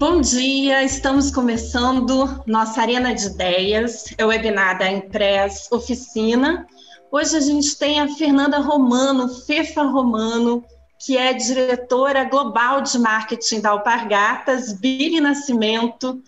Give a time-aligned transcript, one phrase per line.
[0.00, 6.66] Bom dia, estamos começando nossa Arena de Ideias, é o webinar da Impress Oficina.
[7.12, 10.64] Hoje a gente tem a Fernanda Romano, Fefa Romano,
[10.98, 16.22] que é diretora global de marketing da Alpargatas, Billy Nascimento,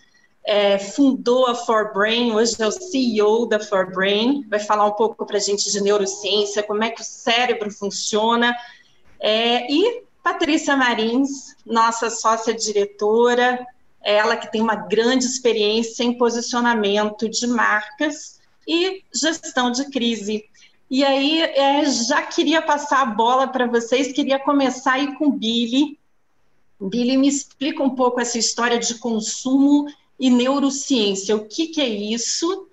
[0.45, 5.37] é, fundou a ForBrain, hoje é o CEO da ForBrain, vai falar um pouco para
[5.37, 8.55] a gente de neurociência, como é que o cérebro funciona,
[9.19, 13.67] é, e Patrícia Marins, nossa sócia diretora,
[14.01, 20.45] ela que tem uma grande experiência em posicionamento de marcas e gestão de crise.
[20.89, 25.31] E aí, é, já queria passar a bola para vocês, queria começar aí com o
[25.31, 25.99] Billy.
[26.79, 29.87] Billy, me explica um pouco essa história de consumo
[30.17, 31.35] e neurociência.
[31.35, 32.67] O que, que é isso?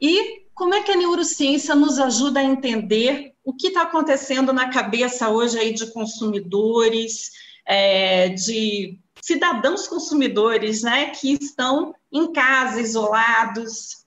[0.00, 4.70] E como é que a neurociência nos ajuda a entender o que está acontecendo na
[4.70, 7.30] cabeça hoje aí de consumidores,
[7.66, 14.04] é, de cidadãos consumidores, né, que estão em casa, isolados.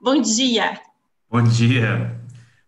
[0.00, 0.80] Bom dia.
[1.30, 2.18] Bom dia.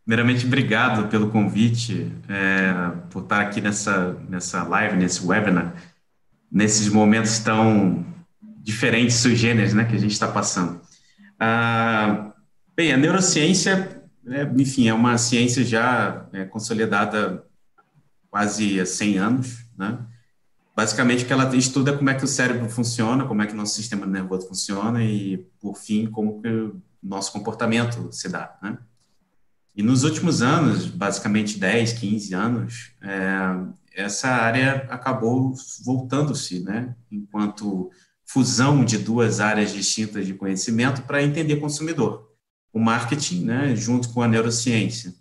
[0.05, 2.73] Primeiramente, obrigado pelo convite, é,
[3.11, 5.75] por estar aqui nessa, nessa live, nesse webinar,
[6.51, 8.05] nesses momentos tão
[8.63, 10.81] diferentes, sugêneres, né, que a gente está passando.
[11.39, 12.33] Ah,
[12.77, 14.00] bem, a neurociência,
[14.31, 17.45] é, enfim, é uma ciência já é, consolidada
[18.31, 19.99] quase há 100 anos, né?
[20.75, 23.75] Basicamente, que ela estuda como é que o cérebro funciona, como é que o nosso
[23.75, 28.79] sistema nervoso funciona e, por fim, como que o nosso comportamento se dá, né?
[29.75, 36.95] E nos últimos anos, basicamente 10, 15 anos, é, essa área acabou voltando-se, né?
[37.11, 37.91] Enquanto
[38.25, 42.30] fusão de duas áreas distintas de conhecimento para entender consumidor.
[42.73, 45.13] O marketing, né, junto com a neurociência.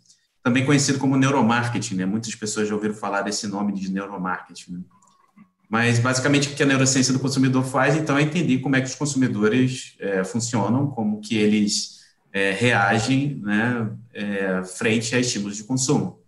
[0.44, 2.06] Também conhecido como neuromarketing, né?
[2.06, 4.74] Muitas pessoas já ouviram falar desse nome de neuromarketing.
[4.74, 4.80] Né?
[5.70, 8.88] Mas, basicamente, o que a neurociência do consumidor faz, então, é entender como é que
[8.88, 12.00] os consumidores é, funcionam, como que eles
[12.32, 16.20] é, reagem né, é, frente a estímulos de consumo.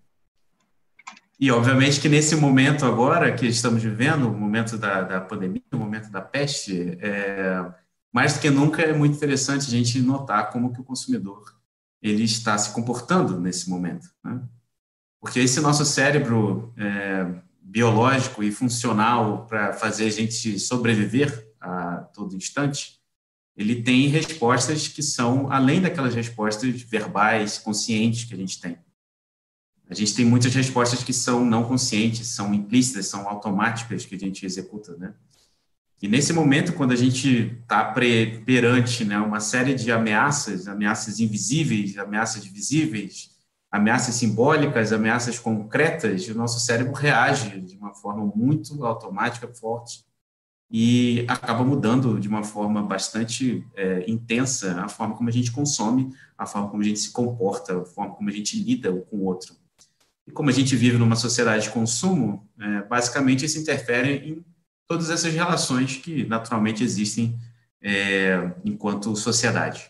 [1.39, 5.77] E, obviamente, que nesse momento agora que estamos vivendo, o momento da, da pandemia, o
[5.77, 7.65] momento da peste, é,
[8.11, 11.43] mais do que nunca é muito interessante a gente notar como que o consumidor
[12.01, 14.09] ele está se comportando nesse momento.
[14.23, 14.41] Né?
[15.19, 22.35] Porque esse nosso cérebro é, biológico e funcional para fazer a gente sobreviver a todo
[22.35, 22.99] instante,
[23.55, 28.77] ele tem respostas que são além daquelas respostas verbais, conscientes que a gente tem.
[29.87, 34.17] A gente tem muitas respostas que são não conscientes, são implícitas, são automáticas que a
[34.17, 35.13] gente executa, né?
[36.01, 41.95] E nesse momento, quando a gente está perante né, uma série de ameaças, ameaças invisíveis,
[41.95, 43.29] ameaças visíveis,
[43.71, 50.03] ameaças simbólicas, ameaças concretas, o nosso cérebro reage de uma forma muito automática, forte,
[50.71, 56.09] e acaba mudando de uma forma bastante é, intensa a forma como a gente consome,
[56.37, 59.25] a forma como a gente se comporta, a forma como a gente lida com o
[59.25, 59.53] outro.
[60.25, 64.50] E como a gente vive numa sociedade de consumo, é, basicamente isso interfere em
[64.91, 67.39] todas essas relações que naturalmente existem
[67.81, 69.89] é, enquanto sociedade.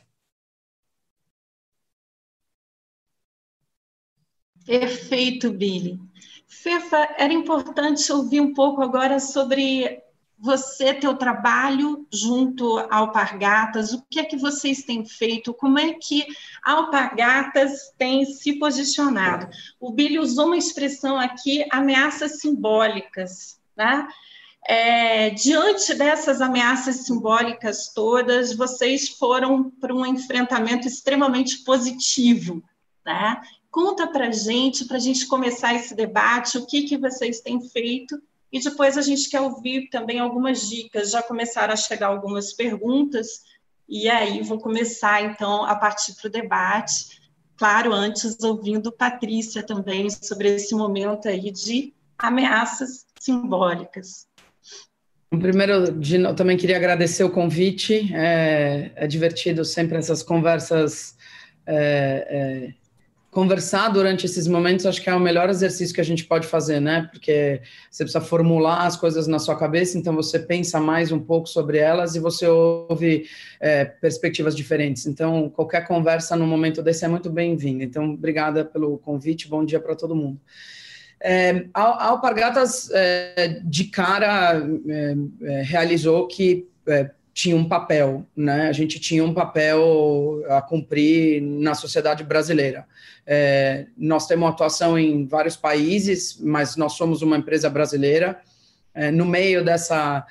[4.63, 5.99] Perfeito, Billy.
[6.47, 10.03] Fefa, era importante ouvir um pouco agora sobre
[10.37, 15.95] você, teu trabalho junto ao Alpargatas, o que é que vocês têm feito, como é
[15.95, 16.27] que
[16.63, 19.49] a Alpargatas tem se posicionado?
[19.79, 24.07] O Billy usou uma expressão aqui, ameaças simbólicas, né?
[24.67, 32.63] É, diante dessas ameaças simbólicas todas, vocês foram para um enfrentamento extremamente positivo,
[33.05, 33.41] né?
[33.71, 38.21] Conta para gente, para a gente começar esse debate, o que, que vocês têm feito
[38.51, 41.11] e depois a gente quer ouvir também algumas dicas.
[41.11, 43.43] Já começaram a chegar algumas perguntas,
[43.87, 47.21] e aí vou começar, então, a partir para o debate.
[47.55, 54.27] Claro, antes ouvindo Patrícia também sobre esse momento aí de ameaças simbólicas.
[55.39, 58.13] Primeiro, de, também queria agradecer o convite.
[58.13, 61.15] É, é divertido sempre essas conversas
[61.65, 62.73] é, é,
[63.31, 66.81] conversar durante esses momentos acho que é o melhor exercício que a gente pode fazer,
[66.81, 67.07] né?
[67.09, 71.47] Porque você precisa formular as coisas na sua cabeça, então você pensa mais um pouco
[71.47, 73.25] sobre elas e você ouve
[73.61, 75.05] é, perspectivas diferentes.
[75.05, 77.85] Então, qualquer conversa no momento desse é muito bem-vinda.
[77.85, 80.41] Então, obrigada pelo convite, bom dia para todo mundo.
[81.23, 86.67] É, a Alpargatas, é, de cara, é, realizou que
[87.33, 88.67] tinha um papel, né?
[88.67, 92.85] A gente tinha um papel a cumprir na sociedade brasileira.
[93.95, 98.41] Nós temos atuação em vários países, mas nós somos uma empresa brasileira.
[99.13, 100.25] No meio dessa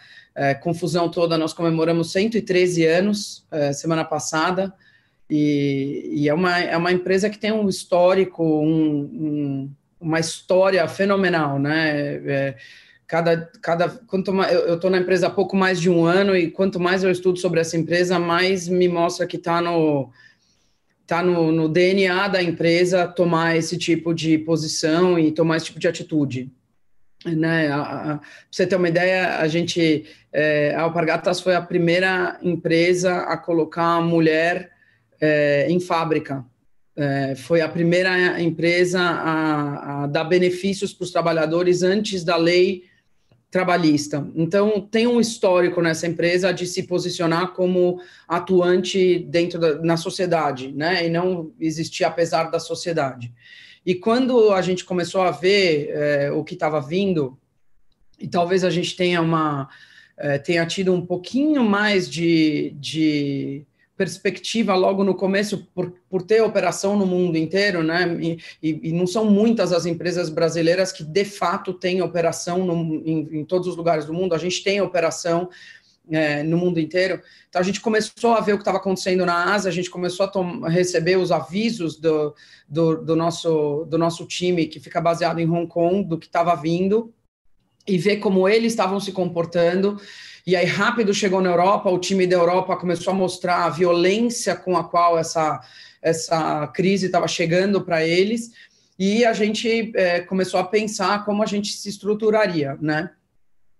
[0.61, 4.75] confusão toda, nós comemoramos 113 anos semana passada,
[5.31, 10.87] e, e, é, uma, é uma empresa que tem um histórico, um, um, uma história
[10.89, 12.21] fenomenal, né?
[12.27, 12.57] É,
[13.07, 16.51] cada, cada, quanto mais, eu estou na empresa há pouco mais de um ano, e
[16.51, 20.11] quanto mais eu estudo sobre essa empresa, mais me mostra que está no,
[21.07, 25.81] tá no, no DNA da empresa tomar esse tipo de posição e tomar esse tipo
[25.81, 26.51] de atitude
[27.25, 27.69] né?
[27.69, 28.21] Para
[28.51, 33.97] você ter uma ideia, a gente, é, a Alpargatas foi a primeira empresa a colocar
[33.97, 34.71] a mulher
[35.21, 36.45] é, em fábrica.
[37.01, 42.85] É, foi a primeira empresa a, a dar benefícios para os trabalhadores antes da lei
[43.51, 44.29] trabalhista.
[44.37, 50.73] Então, tem um histórico nessa empresa de se posicionar como atuante dentro da na sociedade,
[50.73, 51.07] né?
[51.07, 53.33] E não existir apesar da sociedade.
[53.85, 57.39] E quando a gente começou a ver é, o que estava vindo,
[58.21, 59.69] e talvez a gente tenha uma
[60.19, 63.67] é, tenha tido um pouquinho mais de, de
[64.01, 68.17] perspectiva logo no começo por, por ter operação no mundo inteiro, né?
[68.19, 72.95] E, e, e, não são muitas as empresas brasileiras que de fato têm operação no,
[73.05, 74.35] em, em, todos os lugares do mundo.
[74.35, 75.51] A gente tem operação
[76.11, 77.21] é, no mundo inteiro.
[77.51, 80.31] Então a gente começou a ver o que estava acontecendo na Ásia, a gente começou
[80.65, 82.35] a receber os avisos do,
[82.67, 86.57] do, do, nosso, do nosso time que fica baseado em Hong Kong, do que estava
[86.57, 87.13] vindo,
[87.87, 90.01] e ver como eles estavam se comportando.
[90.47, 94.57] E aí, rápido chegou na Europa, o time da Europa começou a mostrar a violência
[94.57, 95.61] com a qual essa,
[96.03, 98.51] essa crise estava chegando para eles,
[98.99, 103.11] e a gente é, começou a pensar como a gente se estruturaria, né?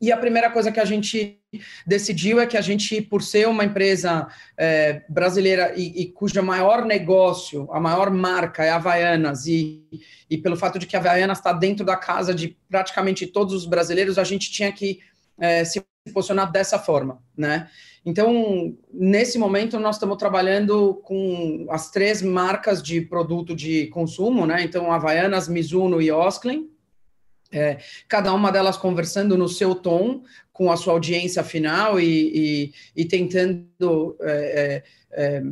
[0.01, 1.39] E a primeira coisa que a gente
[1.87, 4.27] decidiu é que a gente, por ser uma empresa
[4.57, 9.85] é, brasileira e, e, cuja maior negócio, a maior marca é a Havaianas, e,
[10.31, 13.67] e pelo fato de que a Havaianas está dentro da casa de praticamente todos os
[13.67, 15.01] brasileiros, a gente tinha que
[15.39, 17.69] é, se posicionar dessa forma, né?
[18.05, 24.63] Então, nesse momento, nós estamos trabalhando com as três marcas de produto de consumo, né?
[24.63, 26.71] Então, Havaianas, Mizuno e Osklen,
[27.53, 32.05] é, cada uma delas conversando no seu tom com a sua audiência final e,
[32.95, 34.83] e, e tentando é,
[35.13, 35.43] é, é,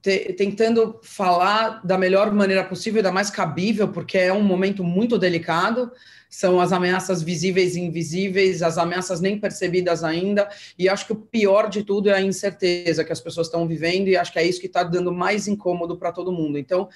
[0.00, 5.18] te, tentando falar da melhor maneira possível, da mais cabível, porque é um momento muito
[5.18, 5.90] delicado.
[6.30, 10.46] São as ameaças visíveis e invisíveis, as ameaças nem percebidas ainda,
[10.78, 14.08] e acho que o pior de tudo é a incerteza que as pessoas estão vivendo,
[14.08, 16.58] e acho que é isso que está dando mais incômodo para todo mundo.
[16.58, 16.88] Então,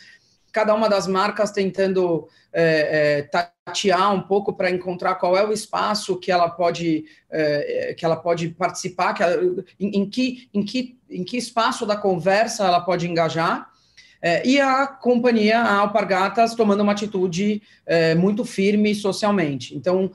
[0.53, 5.53] cada uma das marcas tentando é, é, tatear um pouco para encontrar qual é o
[5.53, 9.43] espaço que ela pode é, é que ela pode participar, que ela,
[9.81, 13.71] em, em, que, em, que, em que espaço da conversa ela pode engajar.
[14.25, 19.75] É, e a companhia, a Alpargatas, tomando uma atitude é, muito firme socialmente.
[19.75, 20.13] Então,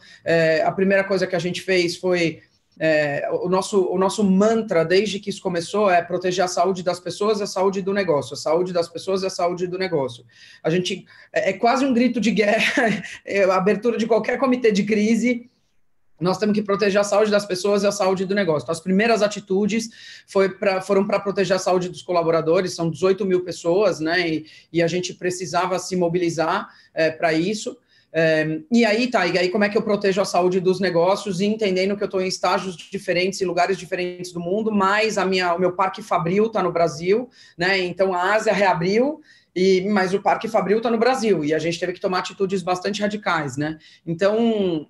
[0.66, 2.42] a primeira coisa que a gente fez foi
[2.80, 7.00] é, o, nosso, o nosso mantra, desde que isso começou, é proteger a saúde das
[7.00, 10.24] pessoas a saúde do negócio, a saúde das pessoas e a saúde do negócio.
[10.64, 14.72] A gente é, é quase um grito de guerra, é, a abertura de qualquer comitê
[14.72, 15.50] de crise.
[16.20, 18.66] Nós temos que proteger a saúde das pessoas e a saúde do negócio.
[18.66, 19.90] Então, as primeiras atitudes
[20.60, 24.28] pra, foram para proteger a saúde dos colaboradores, são 18 mil pessoas, né?
[24.28, 27.78] E, e a gente precisava se mobilizar é, para isso.
[28.14, 31.42] É, e aí, tá, e aí como é que eu protejo a saúde dos negócios,
[31.42, 35.54] entendendo que eu estou em estágios diferentes, em lugares diferentes do mundo, mas a minha,
[35.54, 37.78] o meu parque Fabril está no Brasil, né?
[37.80, 39.22] Então a Ásia reabriu,
[39.56, 42.62] e, mas o Parque Fabril está no Brasil, e a gente teve que tomar atitudes
[42.62, 43.78] bastante radicais, né?
[44.06, 44.88] Então,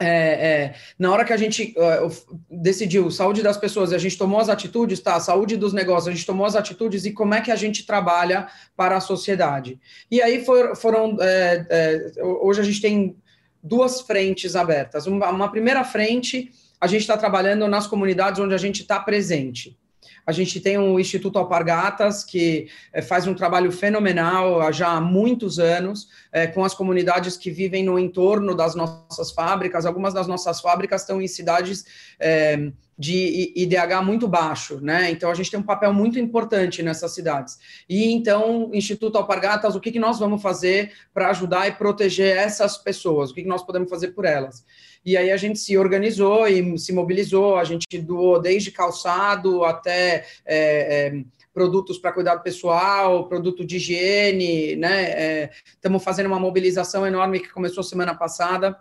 [0.00, 4.40] é, é, na hora que a gente uh, decidiu saúde das pessoas, a gente tomou
[4.40, 5.20] as atitudes, tá?
[5.20, 8.48] Saúde dos negócios, a gente tomou as atitudes e como é que a gente trabalha
[8.74, 9.78] para a sociedade.
[10.10, 11.18] E aí for, foram.
[11.20, 13.16] É, é hoje a gente tem
[13.62, 15.06] duas frentes abertas.
[15.06, 19.78] Uma, uma primeira frente, a gente está trabalhando nas comunidades onde a gente está presente.
[20.26, 25.58] A gente tem o Instituto Alpargatas, que é, faz um trabalho fenomenal já há muitos
[25.58, 29.86] anos, é, com as comunidades que vivem no entorno das nossas fábricas.
[29.86, 31.84] Algumas das nossas fábricas estão em cidades
[32.18, 35.10] é, de IDH muito baixo, né?
[35.10, 37.58] Então a gente tem um papel muito importante nessas cidades.
[37.88, 42.76] E então, Instituto Alpargatas, o que, que nós vamos fazer para ajudar e proteger essas
[42.76, 43.30] pessoas?
[43.30, 44.66] O que, que nós podemos fazer por elas?
[45.04, 50.26] E aí a gente se organizou e se mobilizou, a gente doou desde calçado até
[50.44, 55.50] é, é, produtos para cuidado pessoal, produto de higiene, né?
[55.74, 58.78] Estamos é, fazendo uma mobilização enorme que começou semana passada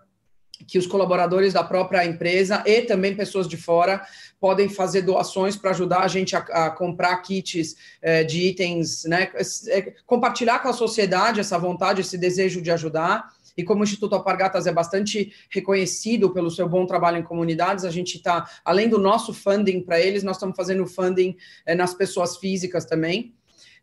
[0.67, 4.05] que os colaboradores da própria empresa e também pessoas de fora
[4.39, 9.31] podem fazer doações para ajudar a gente a, a comprar kits é, de itens, né?
[9.67, 14.15] É, compartilhar com a sociedade essa vontade, esse desejo de ajudar e como o Instituto
[14.15, 18.97] Alpargatas é bastante reconhecido pelo seu bom trabalho em comunidades, a gente está, além do
[18.97, 21.35] nosso funding para eles, nós estamos fazendo funding
[21.65, 23.33] é, nas pessoas físicas também.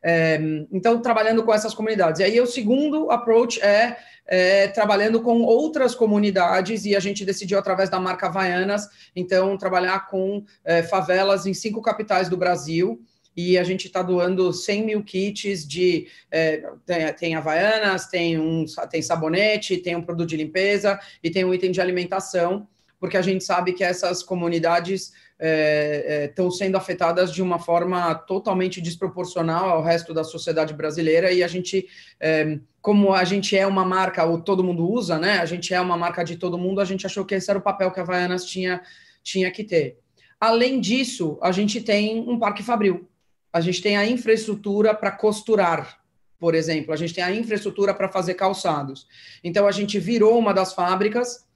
[0.03, 0.41] É,
[0.73, 2.21] então, trabalhando com essas comunidades.
[2.21, 7.59] E aí, o segundo approach é, é, trabalhando com outras comunidades, e a gente decidiu,
[7.59, 12.99] através da marca Havaianas, então, trabalhar com é, favelas em cinco capitais do Brasil.
[13.37, 16.09] E a gente está doando 100 mil kits de.
[16.31, 21.45] É, tem, tem Havaianas, tem, um, tem sabonete, tem um produto de limpeza e tem
[21.45, 22.67] um item de alimentação,
[22.99, 28.15] porque a gente sabe que essas comunidades estão é, é, sendo afetadas de uma forma
[28.15, 31.87] totalmente desproporcional ao resto da sociedade brasileira e a gente,
[32.19, 35.39] é, como a gente é uma marca, ou todo mundo usa, né?
[35.39, 37.63] A gente é uma marca de todo mundo, a gente achou que esse era o
[37.63, 38.81] papel que a Havaianas tinha,
[39.23, 39.99] tinha que ter.
[40.41, 43.07] Além disso, a gente tem um parque fabril.
[43.57, 45.99] A gente tem a infraestrutura para costurar,
[46.39, 46.93] por exemplo.
[46.93, 49.07] A gente tem a infraestrutura para fazer calçados.
[49.43, 51.47] Então, a gente virou uma das fábricas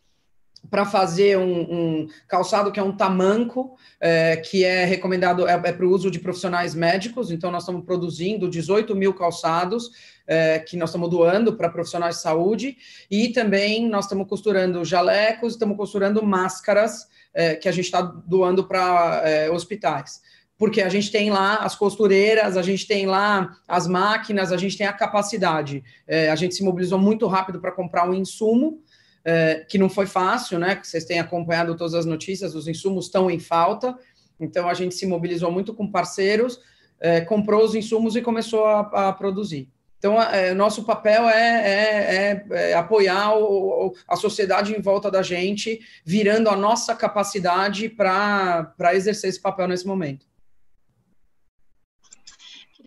[0.71, 5.73] para fazer um, um, calçado que é um tamanco, é, que é recomendado, é, é
[5.73, 9.90] para o uso de profissionais médicos, então nós estamos produzindo 18 mil calçados,
[10.26, 12.78] é, que nós estamos doando para profissionais de saúde,
[13.11, 18.64] e também nós estamos costurando jalecos, estamos costurando máscaras, é, que a gente está doando
[18.64, 20.21] para é, hospitais
[20.61, 24.76] porque a gente tem lá as costureiras, a gente tem lá as máquinas, a gente
[24.76, 25.83] tem a capacidade.
[26.07, 28.83] É, a gente se mobilizou muito rápido para comprar um insumo,
[29.25, 30.76] é, que não foi fácil, né?
[30.76, 33.97] Que vocês têm acompanhado todas as notícias, os insumos estão em falta,
[34.38, 36.61] então a gente se mobilizou muito com parceiros,
[37.00, 39.67] é, comprou os insumos e começou a, a produzir.
[39.99, 45.23] Então, é, nosso papel é, é, é, é apoiar o, a sociedade em volta da
[45.23, 50.30] gente, virando a nossa capacidade para exercer esse papel nesse momento.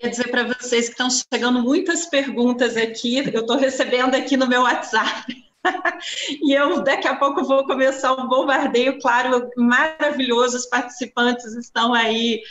[0.03, 4.45] Queria dizer para vocês que estão chegando muitas perguntas aqui, eu estou recebendo aqui no
[4.45, 5.33] meu WhatsApp.
[6.43, 10.57] e eu daqui a pouco vou começar um bombardeio, claro, maravilhoso.
[10.57, 12.41] Os participantes estão aí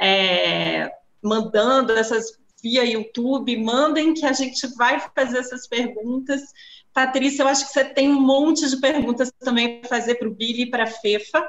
[0.00, 0.90] é,
[1.22, 6.40] mandando essas via YouTube, mandem que a gente vai fazer essas perguntas.
[6.94, 10.34] Patrícia, eu acho que você tem um monte de perguntas também para fazer para o
[10.34, 11.46] Billy e para a Fefa,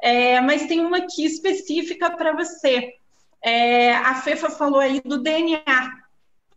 [0.00, 2.94] é, mas tem uma aqui específica para você.
[3.46, 5.62] É, a Fefa falou aí do DNA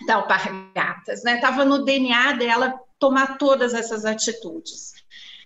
[0.08, 1.36] da Alpargatas, né?
[1.36, 4.96] Estava no DNA dela tomar todas essas atitudes.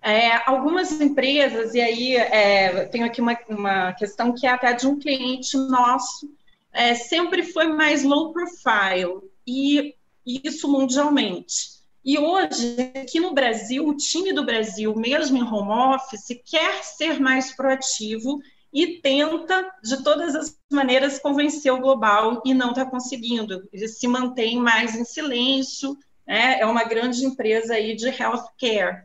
[0.02, 4.88] É, algumas empresas, e aí é, tenho aqui uma, uma, questão que é até de
[4.88, 6.30] um cliente nosso,
[6.72, 9.96] é, sempre foi mais low profile, e
[10.26, 11.74] isso mundialmente.
[12.06, 17.20] E hoje, aqui no Brasil, o time do Brasil, mesmo em home office, quer ser
[17.20, 18.40] mais proativo
[18.74, 23.68] e tenta, de todas as maneiras, convencer o global e não está conseguindo.
[23.72, 26.60] Ele se mantém mais em silêncio, né?
[26.60, 29.04] é uma grande empresa aí de healthcare.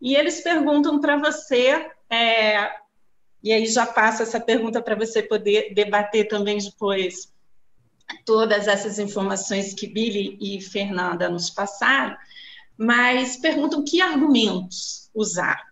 [0.00, 2.70] E eles perguntam para você, é,
[3.42, 7.32] e aí já passa essa pergunta para você poder debater também depois
[8.24, 12.16] todas essas informações que Billy e Fernanda nos passaram,
[12.76, 15.67] mas perguntam que argumentos usar.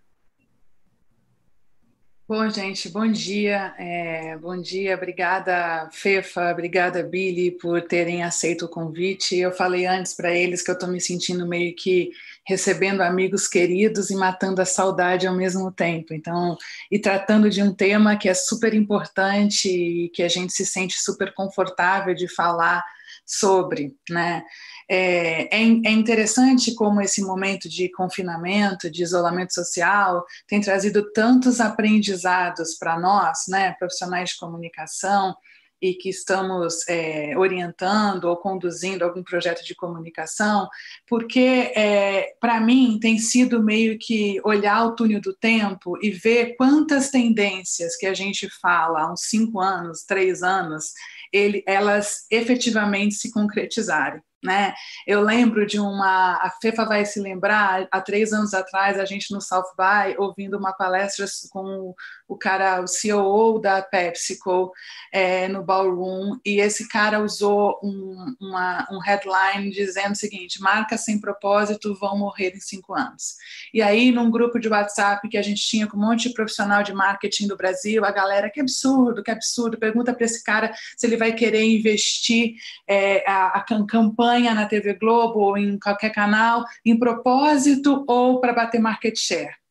[2.29, 3.73] Bom, gente, bom dia.
[3.79, 9.37] É, bom dia, obrigada, Fefa, obrigada, Billy, por terem aceito o convite.
[9.37, 12.11] Eu falei antes para eles que eu estou me sentindo meio que
[12.45, 16.13] recebendo amigos queridos e matando a saudade ao mesmo tempo.
[16.13, 16.57] Então,
[16.91, 21.01] e tratando de um tema que é super importante e que a gente se sente
[21.01, 22.83] super confortável de falar
[23.25, 24.43] sobre, né?
[24.89, 31.61] É, é, é, interessante como esse momento de confinamento, de isolamento social, tem trazido tantos
[31.61, 35.35] aprendizados para nós, né, profissionais de comunicação,
[35.81, 40.69] e que estamos é, orientando ou conduzindo algum projeto de comunicação,
[41.07, 46.57] porque é, para mim tem sido meio que olhar o túnel do tempo e ver
[46.57, 50.93] quantas tendências que a gente fala há uns cinco anos, três anos,
[51.33, 54.23] ele, elas efetivamente se concretizarem.
[54.47, 54.73] Né?
[55.07, 59.33] Eu lembro de uma, a Fefa vai se lembrar, há três anos atrás, a gente
[59.35, 61.95] no South By, ouvindo uma palestra com
[62.29, 64.73] o cara, o CEO da PepsiCo,
[65.13, 71.05] é, no ballroom, e esse cara usou um, uma, um headline dizendo o seguinte: marcas
[71.05, 73.37] sem propósito vão morrer em cinco anos.
[73.73, 76.83] E aí, num grupo de WhatsApp que a gente tinha com um monte de profissional
[76.83, 81.07] de marketing do Brasil, a galera, que absurdo, que absurdo, pergunta para esse cara se
[81.07, 82.55] ele vai querer investir
[82.89, 88.53] é, a, a campanha na TV Globo ou em qualquer canal em propósito ou para
[88.53, 89.66] bater market share.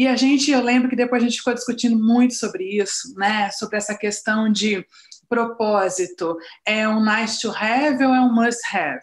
[0.00, 3.50] E a gente, eu lembro que depois a gente ficou discutindo muito sobre isso, né?
[3.50, 4.82] Sobre essa questão de
[5.28, 6.38] propósito.
[6.64, 9.02] É um nice to have ou é um must have?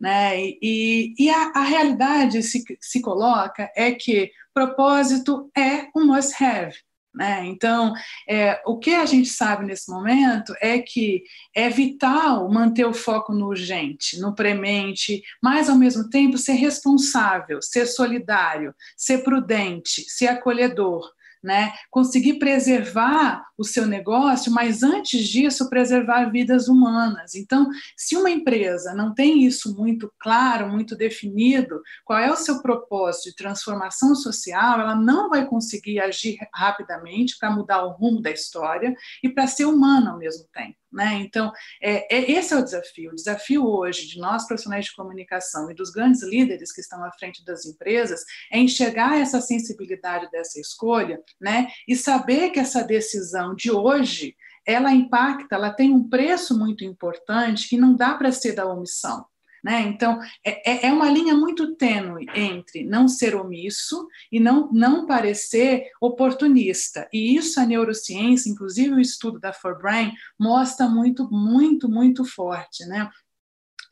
[0.00, 0.40] Né?
[0.62, 6.74] E, e a, a realidade se, se coloca é que propósito é um must-have.
[7.14, 7.46] Né?
[7.46, 7.94] Então,
[8.28, 11.22] é, o que a gente sabe nesse momento é que
[11.54, 17.60] é vital manter o foco no urgente, no premente, mas ao mesmo tempo ser responsável,
[17.62, 21.72] ser solidário, ser prudente, ser acolhedor né?
[21.90, 27.34] Conseguir preservar o seu negócio, mas antes disso, preservar vidas humanas.
[27.34, 32.62] Então, se uma empresa não tem isso muito claro, muito definido, qual é o seu
[32.62, 38.30] propósito de transformação social, ela não vai conseguir agir rapidamente para mudar o rumo da
[38.30, 40.76] história e para ser humana ao mesmo tempo.
[40.92, 41.20] Né?
[41.20, 41.52] Então,
[41.82, 43.10] é, é, esse é o desafio.
[43.10, 47.12] O desafio hoje de nós, profissionais de comunicação e dos grandes líderes que estão à
[47.12, 51.68] frente das empresas, é enxergar essa sensibilidade dessa escolha né?
[51.86, 54.34] e saber que essa decisão de hoje
[54.66, 59.24] ela impacta, ela tem um preço muito importante que não dá para ser da omissão.
[59.68, 59.82] Né?
[59.82, 65.04] Então, é, é, é uma linha muito tênue entre não ser omisso e não, não
[65.04, 67.06] parecer oportunista.
[67.12, 72.86] E isso a neurociência, inclusive o estudo da Forbrain, mostra muito, muito, muito forte.
[72.86, 73.10] Né?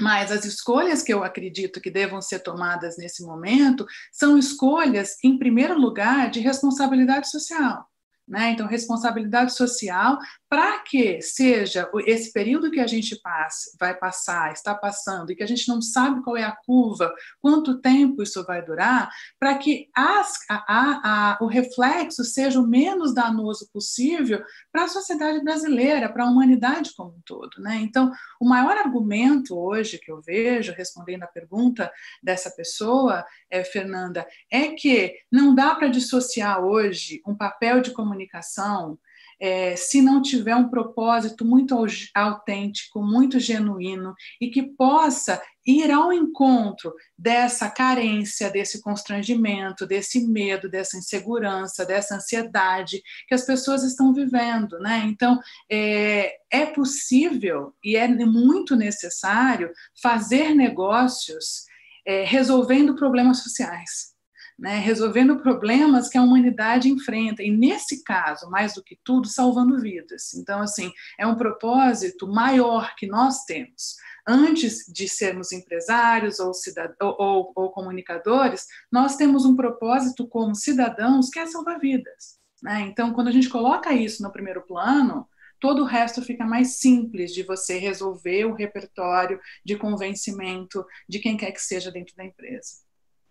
[0.01, 5.39] Mas as escolhas que eu acredito que devam ser tomadas nesse momento são escolhas, em
[5.39, 7.87] primeiro lugar, de responsabilidade social.
[8.27, 8.53] Né?
[8.53, 10.19] Então, responsabilidade social
[10.49, 15.43] para que seja esse período que a gente passa, vai passar, está passando, e que
[15.43, 19.11] a gente não sabe qual é a curva, quanto tempo isso vai durar,
[19.41, 25.43] para que as, a, a, o reflexo seja o menos danoso possível para a sociedade
[25.43, 27.61] brasileira, para a humanidade como um todo.
[27.61, 27.77] Né?
[27.83, 31.91] Então, o maior argumento hoje que eu vejo, respondendo à pergunta
[32.23, 38.99] dessa pessoa, é, Fernanda, é que não dá para dissociar hoje um papel de comunicação
[39.41, 41.77] é, se não tiver um propósito muito
[42.15, 50.71] autêntico, muito genuíno e que possa ir ao encontro dessa carência, desse constrangimento, desse medo,
[50.71, 55.03] dessa insegurança, dessa ansiedade que as pessoas estão vivendo, né?
[55.07, 61.67] Então é, é possível e é muito necessário fazer negócios
[62.07, 64.16] é, resolvendo problemas sociais
[64.59, 69.79] né, resolvendo problemas que a humanidade enfrenta, e nesse caso, mais do que tudo, salvando
[69.79, 70.35] vidas.
[70.35, 73.97] Então, assim, é um propósito maior que nós temos.
[74.27, 76.53] Antes de sermos empresários ou,
[77.01, 82.39] ou, ou, ou comunicadores, nós temos um propósito como cidadãos que é salvar vidas.
[82.63, 82.81] Né?
[82.81, 85.29] Então, quando a gente coloca isso no primeiro plano,
[85.61, 91.37] todo o resto fica mais simples de você resolver o repertório de convencimento de quem
[91.37, 92.86] quer que seja dentro da empresa.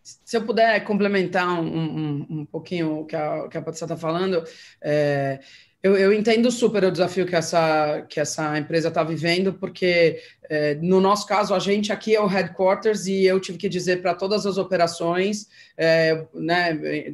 [0.05, 3.97] Se eu puder complementar um, um, um pouquinho o que a, que a Patrícia está
[3.97, 4.43] falando,
[4.79, 5.39] é,
[5.85, 10.19] eu, eu, entendo super o desafio que essa, que essa empresa está vivendo, porque
[10.49, 14.01] é, no nosso caso, a gente aqui é o headquarters e eu tive que dizer
[14.01, 16.73] para todas as operações é, né,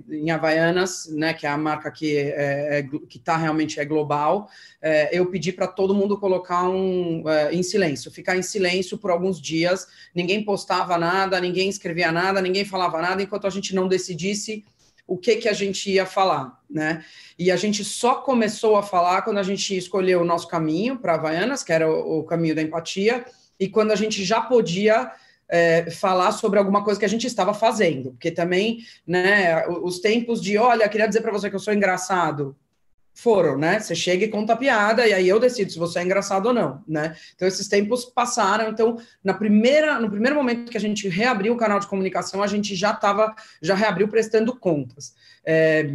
[0.09, 4.49] em Havaianas, né, que é a marca que é, é que está realmente é global,
[5.11, 9.85] eu pedi para todo mundo colocar um em silêncio, ficar em silêncio por alguns dias,
[10.15, 14.63] ninguém postava nada, ninguém escrevia nada, ninguém falava nada, enquanto a gente não decidisse
[15.11, 17.03] o que que a gente ia falar, né?
[17.37, 21.15] E a gente só começou a falar quando a gente escolheu o nosso caminho para
[21.15, 23.25] Havaianas, que era o, o, caminho da empatia,
[23.59, 25.11] e quando a gente já podia
[25.49, 30.41] é, falar sobre alguma coisa que a gente estava fazendo, porque também, né, os tempos
[30.41, 32.55] de, olha, queria dizer para você que eu sou engraçado,
[33.13, 33.79] foram, né?
[33.79, 36.53] Você chega e conta a piada e aí eu decido se você é engraçado ou
[36.53, 37.15] não, né?
[37.35, 38.69] Então esses tempos passaram.
[38.69, 42.47] Então na primeira, no primeiro momento que a gente reabriu o canal de comunicação, a
[42.47, 45.13] gente já estava, já reabriu prestando contas.
[45.45, 45.91] É,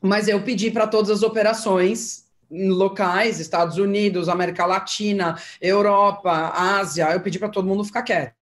[0.00, 7.20] mas eu pedi para todas as operações locais, Estados Unidos, América Latina, Europa, Ásia, eu
[7.20, 8.34] pedi para todo mundo ficar quieto.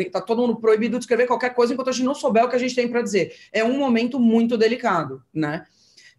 [0.00, 2.56] Está todo mundo proibido de escrever qualquer coisa enquanto a gente não souber o que
[2.56, 3.36] a gente tem para dizer.
[3.52, 5.64] É um momento muito delicado, né?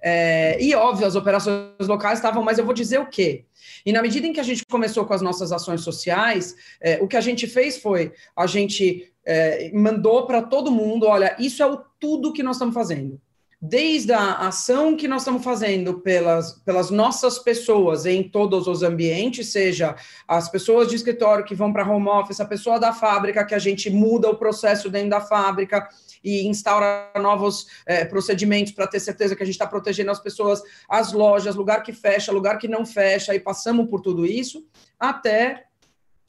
[0.06, 3.46] É, e óbvio, as operações locais estavam, mas eu vou dizer o quê?
[3.86, 7.08] E na medida em que a gente começou com as nossas ações sociais, é, o
[7.08, 11.66] que a gente fez foi a gente é, mandou para todo mundo: olha, isso é
[11.66, 13.18] o tudo que nós estamos fazendo
[13.66, 19.54] desde a ação que nós estamos fazendo pelas, pelas nossas pessoas em todos os ambientes,
[19.54, 19.96] seja
[20.28, 23.60] as pessoas de escritório que vão para home office, a pessoa da fábrica, que a
[23.60, 25.88] gente muda o processo dentro da fábrica
[26.24, 30.62] e instaura novos é, procedimentos para ter certeza que a gente está protegendo as pessoas,
[30.88, 34.66] as lojas, lugar que fecha, lugar que não fecha, e passamos por tudo isso,
[35.00, 35.66] até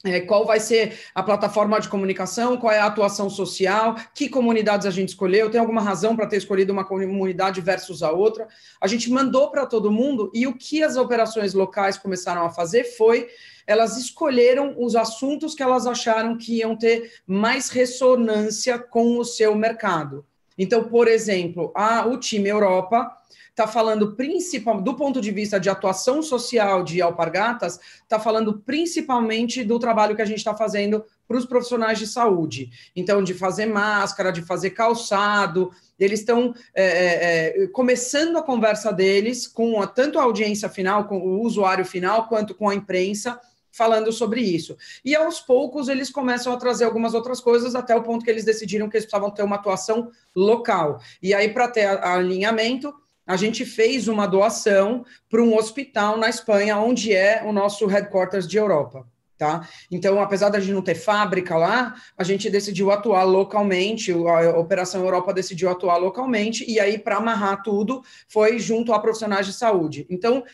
[0.05, 4.85] é, qual vai ser a plataforma de comunicação, qual é a atuação social, que comunidades
[4.85, 8.47] a gente escolheu, tem alguma razão para ter escolhido uma comunidade versus a outra.
[8.79, 12.83] A gente mandou para todo mundo e o que as operações locais começaram a fazer
[12.83, 13.27] foi
[13.67, 19.55] elas escolheram os assuntos que elas acharam que iam ter mais ressonância com o seu
[19.55, 20.25] mercado.
[20.57, 23.11] Então, por exemplo, a, o time Europa
[23.49, 29.63] está falando principalmente, do ponto de vista de atuação social de alpargatas, está falando principalmente
[29.63, 32.69] do trabalho que a gente está fazendo para os profissionais de saúde.
[32.93, 38.91] Então, de fazer máscara, de fazer calçado, eles estão é, é, é, começando a conversa
[38.91, 43.39] deles com a, tanto a audiência final, com o usuário final, quanto com a imprensa,
[43.75, 44.77] falando sobre isso.
[45.03, 48.45] E aos poucos eles começam a trazer algumas outras coisas, até o ponto que eles
[48.45, 50.99] decidiram que eles precisavam ter uma atuação local.
[51.21, 52.93] E aí, para ter alinhamento,
[53.27, 58.47] a gente fez uma doação para um hospital na Espanha, onde é o nosso headquarters
[58.47, 59.05] de Europa.
[59.37, 59.67] Tá?
[59.91, 65.03] Então, apesar da gente não ter fábrica lá, a gente decidiu atuar localmente, a Operação
[65.03, 70.07] Europa decidiu atuar localmente, e aí, para amarrar tudo, foi junto a profissionais de saúde.
[70.09, 70.45] Então,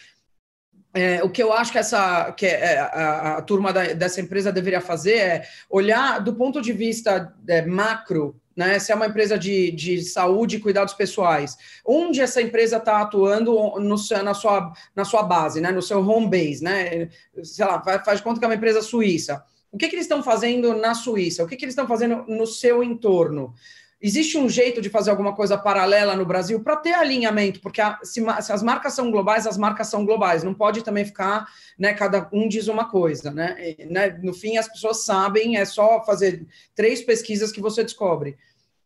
[0.93, 4.51] é, o que eu acho que essa que é, a, a, turma da, dessa empresa
[4.51, 8.80] deveria fazer é olhar do ponto de vista é, macro né?
[8.80, 13.54] Se é uma empresa de, de saúde e cuidados pessoais, onde essa empresa está atuando
[13.80, 15.71] no, na, sua, na sua base, né?
[15.71, 17.10] no seu home base, né?
[17.43, 19.43] Sei lá, faz conta que é uma empresa suíça.
[19.71, 21.43] O que, que eles estão fazendo na Suíça?
[21.43, 23.54] O que, que eles estão fazendo no seu entorno?
[24.01, 27.99] Existe um jeito de fazer alguma coisa paralela no Brasil para ter alinhamento, porque a,
[28.01, 30.43] se, se, as marcas são globais, as marcas são globais.
[30.43, 31.93] Não pode também ficar, né?
[31.93, 33.75] Cada um diz uma coisa, né?
[33.77, 38.37] E, né no fim, as pessoas sabem, é só fazer três pesquisas que você descobre.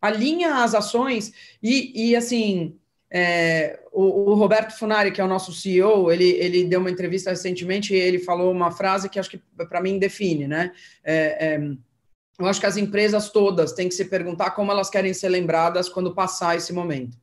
[0.01, 1.32] Alinha as ações
[1.63, 2.75] e, e assim.
[3.17, 7.30] É, o, o, Roberto Funari, que é o nosso CEO, ele, ele deu uma entrevista
[7.30, 10.73] recentemente e ele falou uma frase que acho que para mim define, né?
[11.01, 11.71] É, é,
[12.38, 15.88] eu acho que as empresas todas têm que se perguntar como elas querem ser lembradas
[15.88, 17.17] quando passar esse momento.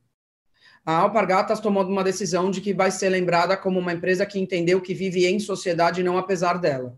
[0.85, 4.81] A Alpargatas tomou uma decisão de que vai ser lembrada como uma empresa que entendeu
[4.81, 6.97] que vive em sociedade e não apesar dela.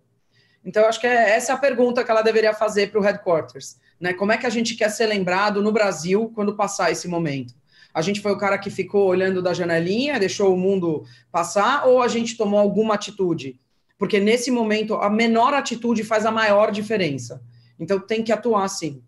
[0.63, 3.03] Então, eu acho que é, essa é a pergunta que ela deveria fazer para o
[3.03, 3.77] headquarters.
[3.99, 4.13] Né?
[4.13, 7.53] Como é que a gente quer ser lembrado no Brasil quando passar esse momento?
[7.93, 12.01] A gente foi o cara que ficou olhando da janelinha, deixou o mundo passar, ou
[12.01, 13.59] a gente tomou alguma atitude?
[13.97, 17.41] Porque nesse momento, a menor atitude faz a maior diferença.
[17.79, 19.03] Então tem que atuar sim.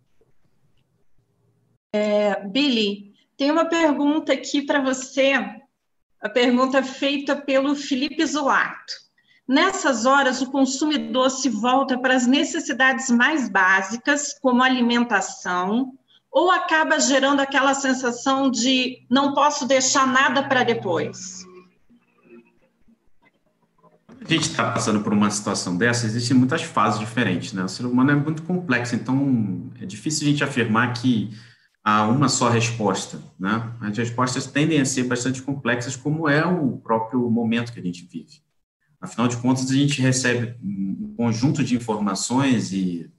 [1.94, 5.34] É, Billy, tem uma pergunta aqui para você,
[6.22, 8.94] a pergunta feita pelo Felipe Zulato.
[9.48, 15.94] Nessas horas, o consumidor se volta para as necessidades mais básicas, como alimentação,
[16.30, 21.37] ou acaba gerando aquela sensação de não posso deixar nada para depois?
[24.34, 27.64] A gente está passando por uma situação dessa, existem muitas fases diferentes, né?
[27.64, 31.32] O ser humano é muito complexo, então é difícil a gente afirmar que
[31.84, 33.72] há uma só resposta, né?
[33.80, 38.08] As respostas tendem a ser bastante complexas, como é o próprio momento que a gente
[38.12, 38.42] vive.
[39.00, 43.10] Afinal de contas, a gente recebe um conjunto de informações e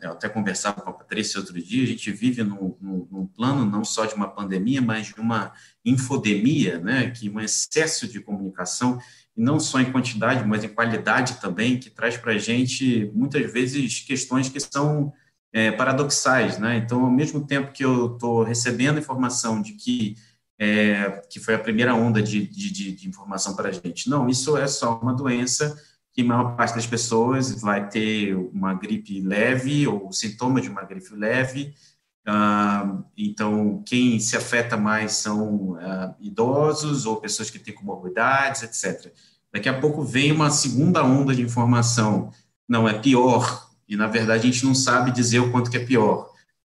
[0.00, 3.84] eu até conversava com a Patrícia outro dia, a gente vive num, num, plano não
[3.84, 5.52] só de uma pandemia, mas de uma
[5.84, 9.00] infodemia, né, que um excesso de comunicação
[9.36, 13.52] e não só em quantidade, mas em qualidade também, que traz para a gente, muitas
[13.52, 15.12] vezes, questões que são
[15.52, 16.56] é, paradoxais.
[16.58, 16.76] Né?
[16.76, 20.14] Então, ao mesmo tempo que eu estou recebendo informação de que,
[20.60, 24.56] é, que foi a primeira onda de, de, de informação para a gente, não, isso
[24.56, 25.76] é só uma doença
[26.12, 30.82] que a maior parte das pessoas vai ter uma gripe leve ou sintoma de uma
[30.82, 31.74] gripe leve,
[32.26, 39.12] ah, então, quem se afeta mais são ah, idosos ou pessoas que têm comorbidades, etc.
[39.52, 42.30] Daqui a pouco vem uma segunda onda de informação.
[42.68, 43.68] Não, é pior.
[43.88, 46.30] E, na verdade, a gente não sabe dizer o quanto que é pior.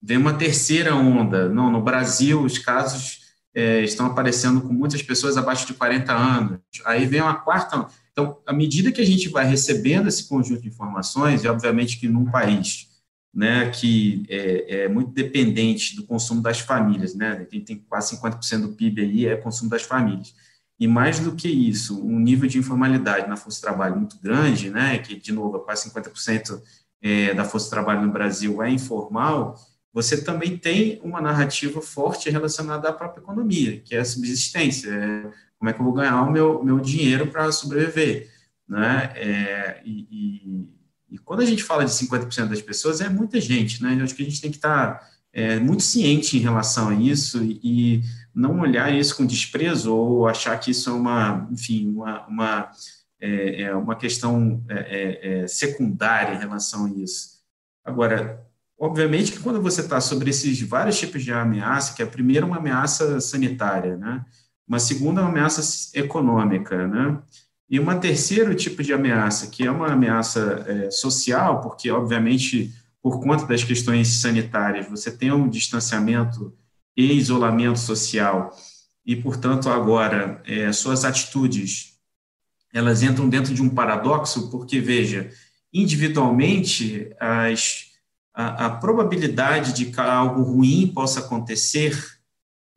[0.01, 1.49] Vem uma terceira onda.
[1.49, 3.21] Não, no Brasil, os casos
[3.55, 6.61] é, estão aparecendo com muitas pessoas abaixo de 40 anos.
[6.85, 7.89] Aí vem uma quarta.
[8.13, 12.09] Então, à medida que a gente vai recebendo esse conjunto de informações, e obviamente que
[12.09, 12.89] num país
[13.33, 18.73] né, que é, é, muito dependente do consumo das famílias, né, tem, quase 50% do
[18.73, 20.35] PIB aí é consumo das famílias.
[20.79, 24.71] E mais do que isso, um nível de informalidade na força de trabalho muito grande,
[24.71, 26.61] né, que, de novo, é quase 50%
[27.03, 29.55] é, da força de trabalho no Brasil é informal,
[29.93, 35.31] você também tem uma narrativa forte relacionada à própria economia, que é a subsistência, é
[35.61, 38.29] como é que eu vou ganhar o meu, meu dinheiro para sobreviver,
[38.69, 40.67] né, é, e,
[41.11, 43.97] e quando a gente fala de 50% das pessoas, é muita gente, né?
[43.99, 45.01] Eu acho que a gente tem que estar
[45.33, 50.29] é, muito ciente em relação a isso e, e, não olhar isso com desprezo ou
[50.29, 52.71] achar que isso é uma, enfim, uma, uma
[53.21, 57.41] é, é uma questão é, é, secundária em relação a isso.
[57.85, 58.41] Agora,
[58.79, 62.49] obviamente que quando você está sobre esses vários tipos de ameaça, que a primeira é
[62.49, 64.25] uma ameaça sanitária, né?
[64.71, 67.19] Uma segunda ameaça econômica, né?
[67.69, 73.21] e uma terceiro tipo de ameaça, que é uma ameaça é, social, porque, obviamente, por
[73.21, 76.55] conta das questões sanitárias, você tem um distanciamento
[76.97, 78.57] e isolamento social,
[79.05, 81.97] e, portanto, agora, é, suas atitudes,
[82.73, 85.33] elas entram dentro de um paradoxo, porque, veja,
[85.73, 87.87] individualmente, as,
[88.33, 92.20] a, a probabilidade de que algo ruim possa acontecer,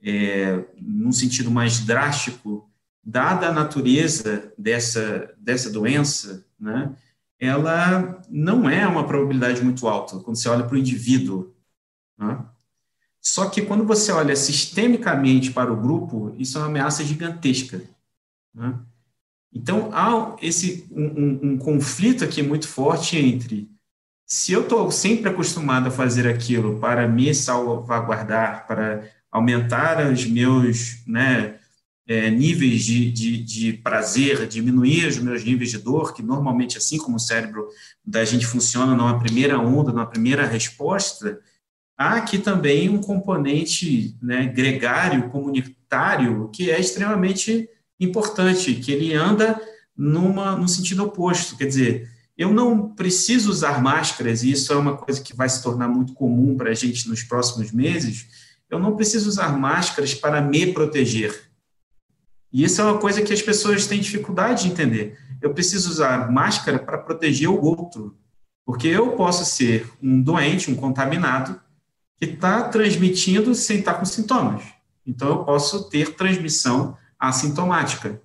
[0.04, 2.70] é, num sentido mais drástico,
[3.04, 6.94] dada a natureza dessa, dessa doença, né,
[7.40, 11.54] ela não é uma probabilidade muito alta quando você olha para o indivíduo.
[12.18, 12.44] Né?
[13.22, 17.82] Só que quando você olha sistemicamente para o grupo, isso é uma ameaça gigantesca.
[18.54, 18.78] Né?
[19.54, 23.70] Então, há esse, um, um, conflito aqui muito forte entre
[24.26, 31.04] se eu estou sempre acostumado a fazer aquilo para me salvaguardar, para aumentar os meus
[31.08, 31.56] né,
[32.08, 37.00] é, níveis de, de, de, prazer, diminuir os meus níveis de dor, que normalmente, assim
[37.00, 37.68] como o cérebro
[38.06, 41.40] da gente funciona numa primeira onda, numa primeira resposta,
[41.98, 47.68] há aqui também um componente né, gregário, comunitário, que é extremamente
[48.00, 49.60] importante, que ele anda
[49.98, 51.58] numa, no sentido oposto.
[51.58, 55.64] Quer dizer, eu não preciso usar máscaras, e isso é uma coisa que vai se
[55.64, 58.43] tornar muito comum para a gente nos próximos meses.
[58.74, 61.48] Eu não preciso usar máscaras para me proteger.
[62.52, 65.16] E isso é uma coisa que as pessoas têm dificuldade de entender.
[65.40, 68.18] Eu preciso usar máscara para proteger o outro,
[68.66, 71.62] porque eu posso ser um doente, um contaminado,
[72.18, 74.64] que está transmitindo sem estar tá com sintomas.
[75.06, 78.20] Então, eu posso ter transmissão assintomática.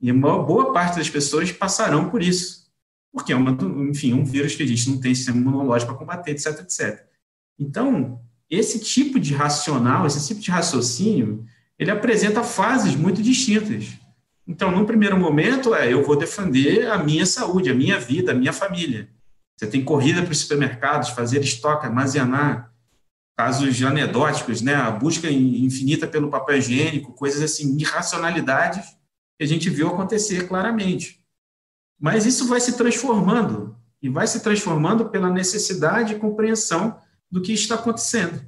[0.00, 2.68] E uma boa parte das pessoas passarão por isso,
[3.12, 3.56] porque é uma,
[3.88, 7.06] enfim, um vírus que a gente não tem sistema imunológico para combater, etc, etc.
[7.56, 8.20] Então,
[8.52, 11.46] esse tipo de racional, esse tipo de raciocínio,
[11.78, 13.86] ele apresenta fases muito distintas.
[14.46, 18.34] Então, no primeiro momento, é eu vou defender a minha saúde, a minha vida, a
[18.34, 19.08] minha família.
[19.56, 22.70] Você tem corrida para os supermercados, fazer estoque, armazenar,
[23.34, 24.74] casos anedóticos, né?
[24.74, 28.84] A busca infinita pelo papel higiênico, coisas assim, irracionalidades
[29.38, 31.24] que a gente viu acontecer claramente.
[31.98, 37.00] Mas isso vai se transformando e vai se transformando pela necessidade e compreensão
[37.32, 38.46] do que está acontecendo.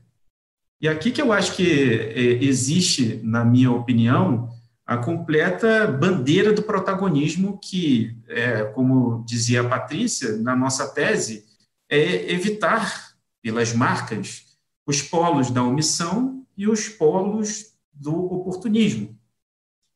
[0.79, 4.51] E aqui que eu acho que é, existe, na minha opinião,
[4.85, 11.47] a completa bandeira do protagonismo que, é, como dizia a Patrícia, na nossa tese,
[11.89, 14.45] é evitar, pelas marcas,
[14.87, 19.19] os polos da omissão e os polos do oportunismo.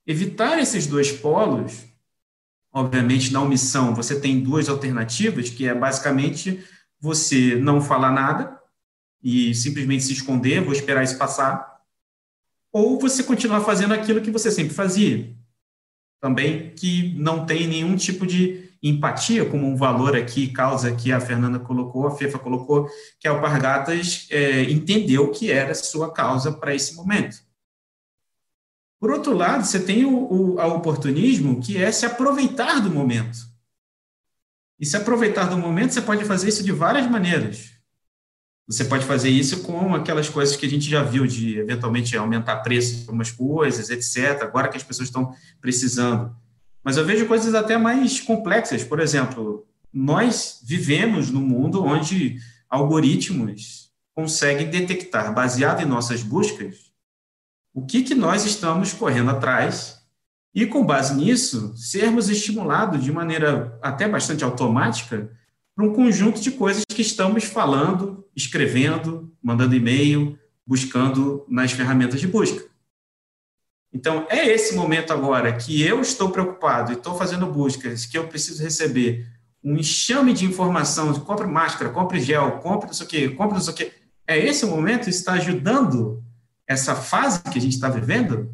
[0.06, 1.84] Evitar esses dois polos,
[2.72, 6.64] obviamente, na omissão, você tem duas alternativas, que é basicamente
[6.98, 8.57] você não falar nada
[9.22, 11.78] e simplesmente se esconder, vou esperar isso passar,
[12.72, 15.34] ou você continuar fazendo aquilo que você sempre fazia,
[16.20, 21.20] também que não tem nenhum tipo de empatia como um valor aqui, causa que a
[21.20, 26.74] Fernanda colocou, a FEFA colocou, que a Alpargatas é, entendeu que era sua causa para
[26.74, 27.42] esse momento.
[29.00, 33.38] Por outro lado, você tem o, o oportunismo, que é se aproveitar do momento.
[34.78, 37.77] E se aproveitar do momento, você pode fazer isso de várias maneiras.
[38.68, 42.56] Você pode fazer isso com aquelas coisas que a gente já viu, de eventualmente aumentar
[42.56, 46.36] preços de algumas coisas, etc., agora que as pessoas estão precisando.
[46.84, 48.84] Mas eu vejo coisas até mais complexas.
[48.84, 52.36] Por exemplo, nós vivemos num mundo onde
[52.68, 56.92] algoritmos conseguem detectar, baseado em nossas buscas,
[57.72, 60.02] o que, que nós estamos correndo atrás
[60.54, 65.30] e, com base nisso, sermos estimulados de maneira até bastante automática
[65.78, 70.36] para um conjunto de coisas que estamos falando, escrevendo, mandando e-mail,
[70.66, 72.64] buscando nas ferramentas de busca.
[73.92, 78.26] Então, é esse momento agora que eu estou preocupado e estou fazendo buscas, que eu
[78.26, 79.24] preciso receber
[79.62, 83.62] um enxame de informação, compre máscara, compre gel, compre não sei o quê, compre não
[83.62, 83.92] sei o quê.
[84.26, 86.24] É esse momento que está ajudando
[86.66, 88.52] essa fase que a gente está vivendo?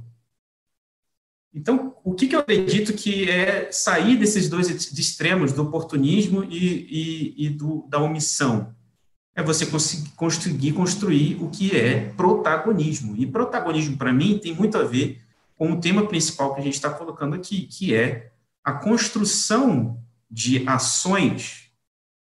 [1.54, 7.34] Então, o que, que eu acredito que é sair desses dois extremos, do oportunismo e,
[7.38, 8.74] e, e do, da omissão?
[9.36, 9.66] É você
[10.16, 13.16] conseguir construir o que é protagonismo.
[13.16, 15.22] E protagonismo, para mim, tem muito a ver
[15.56, 18.32] com o tema principal que a gente está colocando aqui, que é
[18.64, 21.70] a construção de ações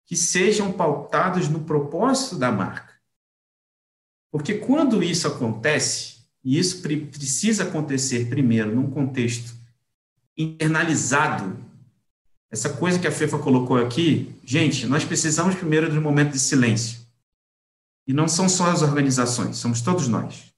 [0.05, 2.93] que sejam pautadas no propósito da marca.
[4.31, 6.14] Porque quando isso acontece,
[6.45, 9.55] e isso precisa acontecer primeiro num contexto
[10.37, 11.57] internalizado,
[12.51, 16.39] essa coisa que a FEFA colocou aqui, gente, nós precisamos primeiro de um momento de
[16.39, 16.99] silêncio.
[18.07, 20.53] E não são só as organizações, somos todos nós.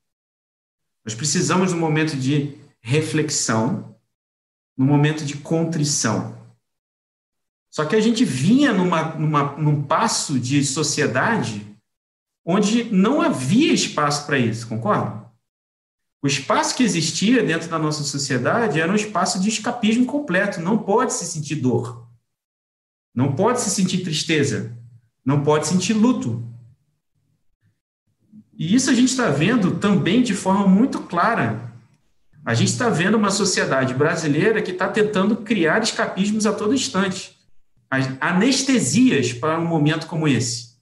[1.05, 3.95] Nós precisamos de um momento de reflexão,
[4.77, 6.37] num momento de contrição.
[7.69, 11.65] Só que a gente vinha numa, numa, num passo de sociedade
[12.45, 15.26] onde não havia espaço para isso, concorda?
[16.27, 20.59] O espaço que existia dentro da nossa sociedade era um espaço de escapismo completo.
[20.59, 22.05] Não pode se sentir dor.
[23.15, 24.77] Não pode se sentir tristeza.
[25.23, 26.45] Não pode sentir luto.
[28.57, 31.71] E isso a gente está vendo também de forma muito clara.
[32.43, 37.37] A gente está vendo uma sociedade brasileira que está tentando criar escapismos a todo instante.
[38.19, 40.75] Anestesias para um momento como esse.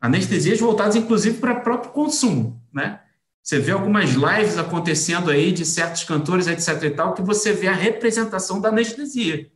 [0.00, 2.62] Anestesias voltadas, inclusive, para o próprio consumo.
[2.72, 3.01] Né?
[3.42, 6.84] Você vê algumas lives acontecendo aí de certos cantores, etc.
[6.84, 9.50] e tal, que você vê a representação da anestesia.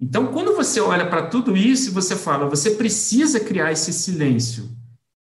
[0.00, 4.70] Então, quando você olha para tudo isso e você fala, você precisa criar esse silêncio,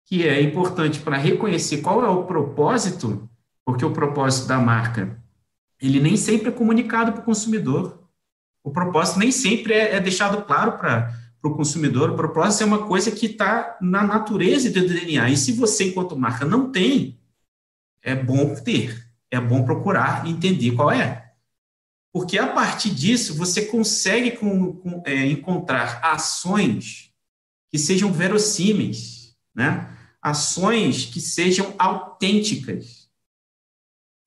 [0.04, 3.28] que é importante para reconhecer qual é o propósito,
[3.64, 5.20] porque o propósito da marca,
[5.80, 8.00] ele nem sempre é comunicado para o consumidor.
[8.62, 11.12] O propósito nem sempre é, é deixado claro para
[11.44, 15.28] para o consumidor, o propósito é uma coisa que está na natureza do DNA.
[15.28, 17.20] E se você, enquanto marca, não tem,
[18.02, 21.32] é bom ter, é bom procurar entender qual é.
[22.10, 27.10] Porque a partir disso, você consegue com, com, é, encontrar ações
[27.70, 29.94] que sejam verossímeis, né?
[30.22, 33.10] ações que sejam autênticas,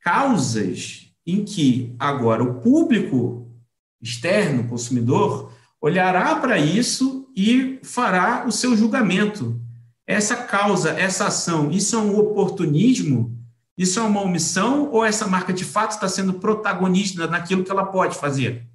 [0.02, 3.52] causas em que agora o público
[4.00, 9.60] externo, consumidor, olhará para isso e fará o seu julgamento.
[10.06, 13.36] Essa causa, essa ação, isso é um oportunismo?
[13.78, 14.90] Isso é uma omissão?
[14.92, 18.66] Ou essa marca de fato está sendo protagonista naquilo que ela pode fazer?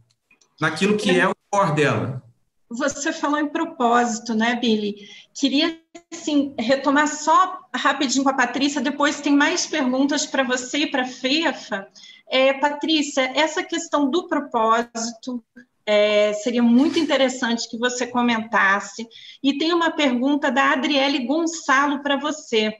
[0.61, 2.23] Naquilo que é o core dela?
[2.71, 5.09] Você falou em propósito, né, Billy?
[5.35, 5.79] Queria
[6.13, 11.03] assim, retomar só rapidinho com a Patrícia, depois tem mais perguntas para você e para
[11.03, 11.87] a FEFA.
[12.31, 15.45] É, Patrícia, essa questão do propósito,
[15.87, 19.07] é, seria muito interessante que você comentasse.
[19.43, 22.75] E tem uma pergunta da Adriele Gonçalo para você.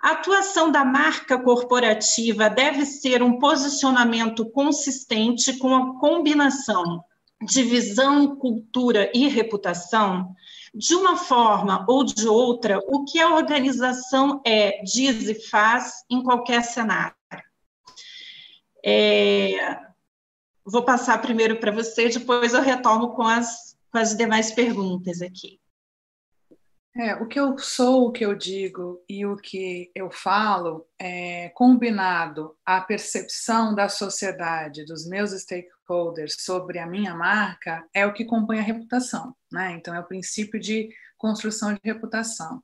[0.00, 7.04] A atuação da marca corporativa deve ser um posicionamento consistente com a combinação
[7.42, 10.34] de visão, cultura e reputação?
[10.74, 16.22] De uma forma ou de outra, o que a organização é, diz e faz em
[16.22, 17.14] qualquer cenário?
[18.84, 19.89] É,
[20.70, 25.60] vou passar primeiro para você, depois eu retomo com as, com as demais perguntas aqui.
[26.96, 31.48] É, o que eu sou, o que eu digo e o que eu falo, é,
[31.50, 38.24] combinado à percepção da sociedade, dos meus stakeholders sobre a minha marca, é o que
[38.24, 39.34] compõe a reputação.
[39.52, 39.76] Né?
[39.78, 42.60] Então, é o princípio de construção de reputação.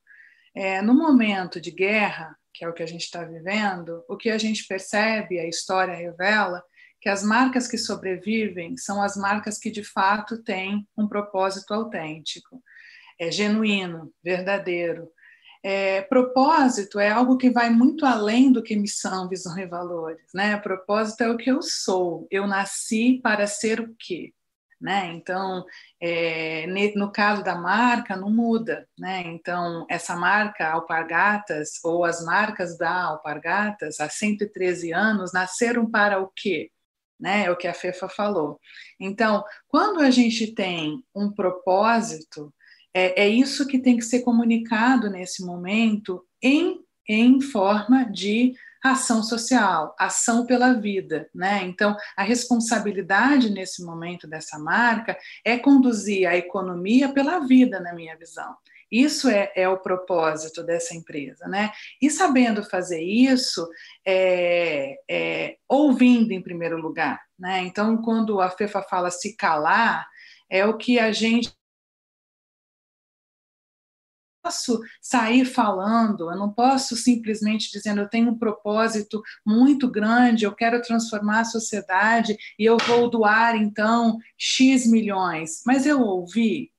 [0.52, 4.30] É, no momento de guerra, que é o que a gente está vivendo, o que
[4.30, 6.64] a gente percebe, a história revela,
[7.06, 12.60] que as marcas que sobrevivem são as marcas que de fato têm um propósito autêntico,
[13.16, 15.08] é genuíno, verdadeiro.
[15.62, 20.26] É, propósito é algo que vai muito além do que missão, visão e valores.
[20.34, 20.56] Né?
[20.56, 22.26] Propósito é o que eu sou.
[22.28, 24.32] Eu nasci para ser o quê?
[24.80, 25.12] Né?
[25.14, 25.64] Então,
[26.02, 26.66] é,
[26.96, 28.88] no caso da marca, não muda.
[28.98, 29.22] Né?
[29.26, 36.32] Então, essa marca Alpargatas, ou as marcas da Alpargatas, há 113 anos, nasceram para o
[36.34, 36.72] quê?
[37.18, 37.46] Né?
[37.46, 38.60] É o que a FEFA falou.
[39.00, 42.52] Então, quando a gente tem um propósito,
[42.94, 49.22] é, é isso que tem que ser comunicado nesse momento em, em forma de ação
[49.22, 51.64] social, ação pela vida, né?
[51.64, 58.16] Então, a responsabilidade nesse momento dessa marca é conduzir a economia pela vida, na minha
[58.16, 58.54] visão.
[58.90, 61.72] Isso é, é, o propósito dessa empresa, né?
[62.00, 63.68] E sabendo fazer isso,
[64.06, 67.60] é, é, ouvindo em primeiro lugar, né?
[67.62, 70.06] Então, quando a FEFA fala se calar,
[70.48, 71.56] é o que a gente
[74.46, 80.54] posso sair falando, eu não posso simplesmente dizendo eu tenho um propósito muito grande, eu
[80.54, 86.70] quero transformar a sociedade e eu vou doar então X milhões, mas eu ouvi,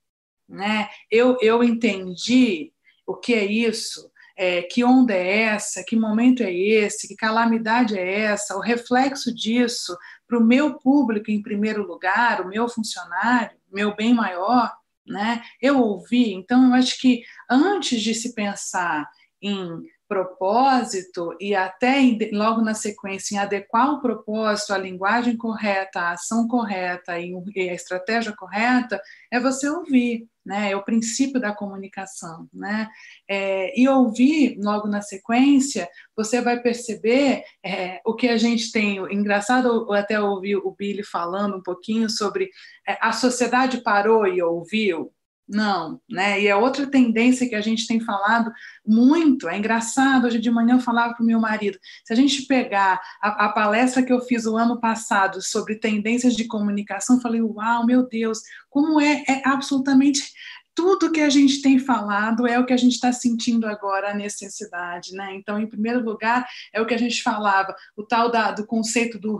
[0.48, 0.89] né?
[1.10, 2.72] Eu, eu entendi
[3.06, 7.98] o que é isso, é, que onda é essa, que momento é esse, que calamidade
[7.98, 13.58] é essa, o reflexo disso para o meu público em primeiro lugar, o meu funcionário,
[13.72, 14.72] meu bem maior,
[15.06, 15.41] né?
[15.62, 19.10] Eu ouvi, então eu acho que antes de se pensar
[19.41, 21.99] em propósito e até
[22.32, 27.74] logo na sequência em adequar o propósito à linguagem correta, à ação correta e a
[27.74, 29.01] estratégia correta,
[29.32, 30.72] é você ouvir, né?
[30.72, 32.88] É o princípio da comunicação, né?
[33.28, 38.97] É, e ouvir logo na sequência, você vai perceber é, o que a gente tem.
[39.14, 42.49] Engraçado até ouvir o Billy falando um pouquinho sobre
[42.88, 45.12] é, a sociedade parou e ouviu,
[45.48, 46.41] não, né?
[46.41, 48.52] E é outra tendência que a gente tem falado
[48.86, 49.48] muito.
[49.48, 50.26] É engraçado.
[50.26, 53.50] Hoje de manhã eu falava para o meu marido: se a gente pegar a, a,
[53.50, 58.08] palestra que eu fiz o ano passado sobre tendências de comunicação, eu falei: uau, meu
[58.08, 58.39] Deus,
[58.70, 60.22] como é, é absolutamente
[60.76, 64.14] tudo que a gente tem falado é o que a gente está sentindo agora, a
[64.14, 65.12] necessidade.
[65.12, 65.34] Né?
[65.34, 69.18] Então, em primeiro lugar, é o que a gente falava, o tal da, do conceito
[69.18, 69.39] do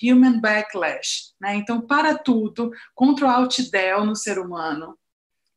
[0.00, 1.32] human backlash.
[1.40, 1.56] Né?
[1.56, 4.96] Então, para tudo, contra o outdel no ser humano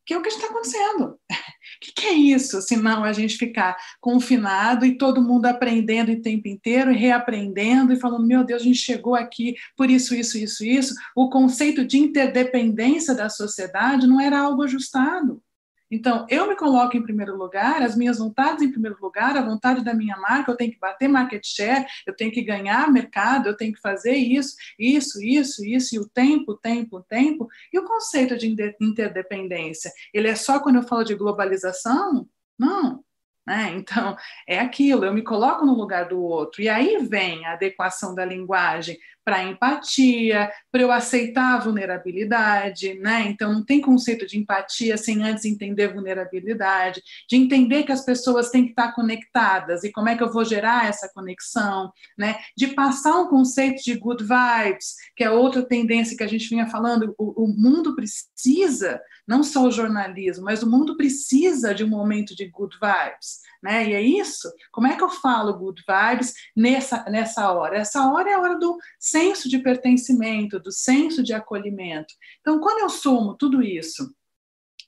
[0.10, 1.03] que é o que está acontecendo.
[1.03, 1.20] O
[1.80, 6.20] que, que, é isso, se não a gente ficar confinado e todo mundo aprendendo o
[6.20, 10.66] tempo inteiro reaprendendo e falando, meu Deus, a gente chegou aqui por isso, isso, isso,
[10.66, 10.95] isso.
[11.16, 15.43] O conceito de interdependência da sociedade não era algo ajustado.
[15.92, 19.84] Então, eu me coloco em primeiro lugar, as minhas vontades em primeiro lugar, a vontade
[19.84, 23.58] da minha marca, eu tenho que bater market share, eu tenho que ganhar mercado, eu
[23.58, 27.48] tenho que fazer isso, isso, isso, isso, e o tempo, tempo, tempo.
[27.74, 32.28] E o conceito de interdependência, ele é só quando eu falo de globalização?
[32.58, 33.04] Não.
[33.50, 33.74] Né?
[33.76, 34.16] Então,
[34.47, 36.62] é aquilo, eu me coloco no lugar do outro.
[36.62, 38.95] E aí vem a adequação da linguagem
[39.26, 43.28] para empatia, para eu aceitar a vulnerabilidade, né?
[43.28, 48.50] Então não tem conceito de empatia sem antes entender vulnerabilidade, de entender que as pessoas
[48.50, 52.38] têm que estar conectadas e como é que eu vou gerar essa conexão, né?
[52.58, 56.68] De passar um conceito de good vibes, que é outra tendência que a gente vinha
[56.68, 61.88] falando, o, o mundo precisa, não só o jornalismo, mas o mundo precisa de um
[61.88, 63.89] momento de good vibes né?
[63.89, 64.51] E é isso.
[64.71, 67.77] Como é que eu falo good vibes nessa, nessa hora?
[67.77, 72.13] Essa hora é a hora do senso de pertencimento, do senso de acolhimento.
[72.39, 74.13] Então, quando eu somo tudo isso,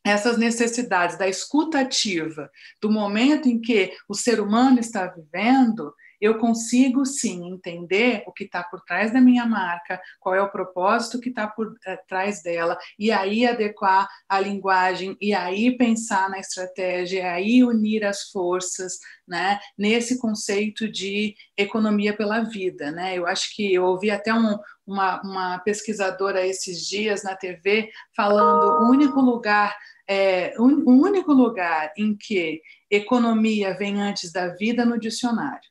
[0.03, 2.49] essas necessidades da escuta ativa,
[2.81, 8.43] do momento em que o ser humano está vivendo, eu consigo sim entender o que
[8.43, 11.75] está por trás da minha marca, qual é o propósito que está por uh,
[12.07, 18.05] trás dela, e aí adequar a linguagem, e aí pensar na estratégia, e aí unir
[18.05, 22.91] as forças, né, nesse conceito de economia pela vida.
[22.91, 23.17] Né?
[23.17, 28.83] Eu acho que eu ouvi até um, uma, uma pesquisadora esses dias na TV falando
[28.83, 29.75] o único lugar
[30.07, 35.70] é, o único lugar em que economia vem antes da vida no dicionário.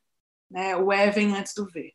[0.50, 0.76] Né?
[0.76, 1.94] O é vem antes do V.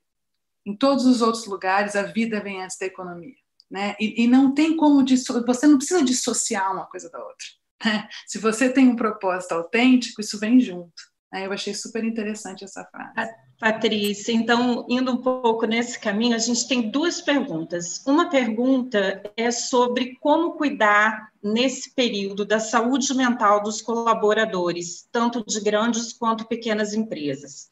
[0.66, 3.36] Em todos os outros lugares, a vida vem antes da economia.
[3.70, 3.96] Né?
[4.00, 5.06] E, e não tem como
[5.46, 7.46] você não precisa dissociar uma coisa da outra.
[7.84, 8.08] Né?
[8.26, 10.94] Se você tem um propósito autêntico, isso vem junto.
[11.32, 11.46] Né?
[11.46, 13.32] Eu achei super interessante essa frase.
[13.60, 18.04] Patrícia, então, indo um pouco nesse caminho, a gente tem duas perguntas.
[18.06, 25.62] Uma pergunta é sobre como cuidar, nesse período, da saúde mental dos colaboradores, tanto de
[25.62, 27.70] grandes quanto pequenas empresas.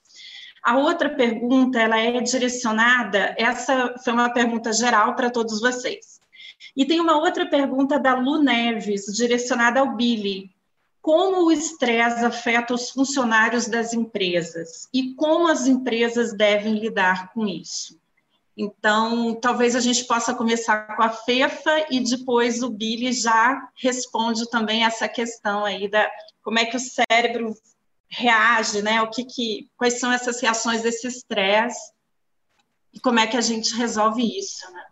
[0.63, 6.21] A outra pergunta, ela é direcionada, essa foi uma pergunta geral para todos vocês.
[6.75, 10.49] E tem uma outra pergunta da Lu Neves, direcionada ao Billy.
[11.01, 17.45] Como o estresse afeta os funcionários das empresas e como as empresas devem lidar com
[17.45, 17.99] isso?
[18.55, 24.49] Então, talvez a gente possa começar com a FEFA e depois o Billy já responde
[24.49, 26.09] também essa questão aí da
[26.41, 27.53] como é que o cérebro
[28.13, 29.01] reage, né?
[29.01, 31.91] O que, que quais são essas reações desse estresse
[32.93, 34.83] e como é que a gente resolve isso, né?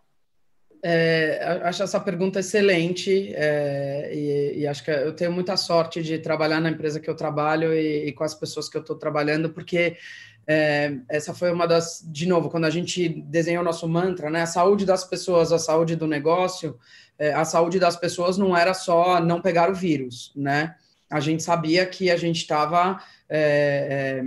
[0.84, 6.18] É, acho essa pergunta excelente é, e, e, acho que eu tenho muita sorte de
[6.18, 9.50] trabalhar na empresa que eu trabalho e, e com as pessoas que eu estou trabalhando,
[9.50, 9.96] porque
[10.44, 14.42] é, essa foi uma das, de novo, quando a gente desenhou nosso mantra, né?
[14.42, 16.76] A saúde das pessoas, a saúde do negócio,
[17.16, 20.74] é, a saúde das pessoas não era só não pegar o vírus, né?
[21.12, 24.24] A gente sabia que a gente estava é,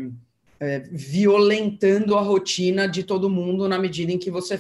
[0.59, 4.59] é, é, violentando a rotina de todo mundo na medida em que você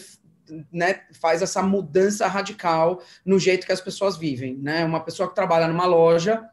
[0.71, 4.55] né, faz essa mudança radical no jeito que as pessoas vivem.
[4.55, 4.83] Né?
[4.83, 6.49] Uma pessoa que trabalha numa loja,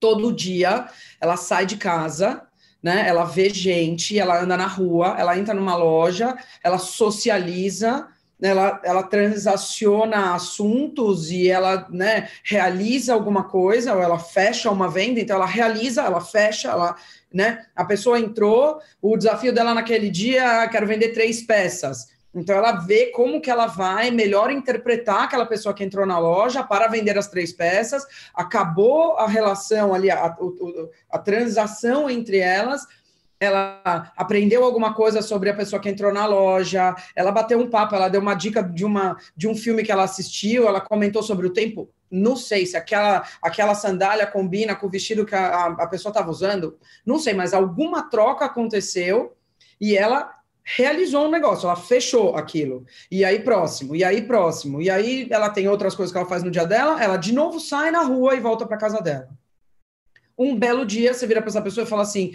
[0.00, 0.88] todo dia
[1.20, 2.48] ela sai de casa,
[2.82, 3.06] né?
[3.06, 8.08] Ela vê gente, ela anda na rua, ela entra numa loja, ela socializa,
[8.42, 15.20] ela, ela transaciona assuntos e ela né, realiza alguma coisa, ou ela fecha uma venda,
[15.20, 16.96] então ela realiza, ela fecha, ela,
[17.32, 22.08] né, a pessoa entrou, o desafio dela naquele dia, ah, quero vender três peças.
[22.34, 26.62] Então ela vê como que ela vai melhor interpretar aquela pessoa que entrou na loja
[26.62, 30.36] para vender as três peças, acabou a relação ali, a, a,
[31.10, 32.86] a transação entre elas,
[33.40, 37.94] ela aprendeu alguma coisa sobre a pessoa que entrou na loja, ela bateu um papo,
[37.94, 41.46] ela deu uma dica de, uma, de um filme que ela assistiu, ela comentou sobre
[41.46, 41.88] o tempo.
[42.10, 46.30] Não sei se aquela, aquela sandália combina com o vestido que a, a pessoa estava
[46.30, 49.34] usando, não sei, mas alguma troca aconteceu
[49.80, 52.84] e ela realizou um negócio, ela fechou aquilo.
[53.10, 56.42] E aí próximo, e aí próximo, e aí ela tem outras coisas que ela faz
[56.42, 59.30] no dia dela, ela de novo sai na rua e volta para casa dela.
[60.36, 62.32] Um belo dia você vira para essa pessoa e fala assim: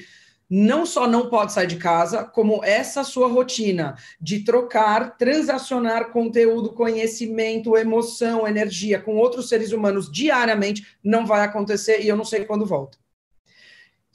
[0.49, 6.73] não só não pode sair de casa, como essa sua rotina de trocar, transacionar conteúdo,
[6.73, 12.45] conhecimento, emoção, energia com outros seres humanos diariamente não vai acontecer e eu não sei
[12.45, 12.97] quando volta.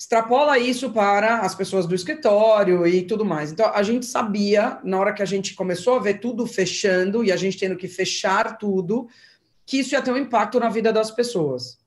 [0.01, 3.53] Extrapola isso para as pessoas do escritório e tudo mais.
[3.53, 7.31] Então, a gente sabia, na hora que a gente começou a ver tudo fechando e
[7.31, 9.09] a gente tendo que fechar tudo,
[9.67, 11.80] que isso ia ter um impacto na vida das pessoas.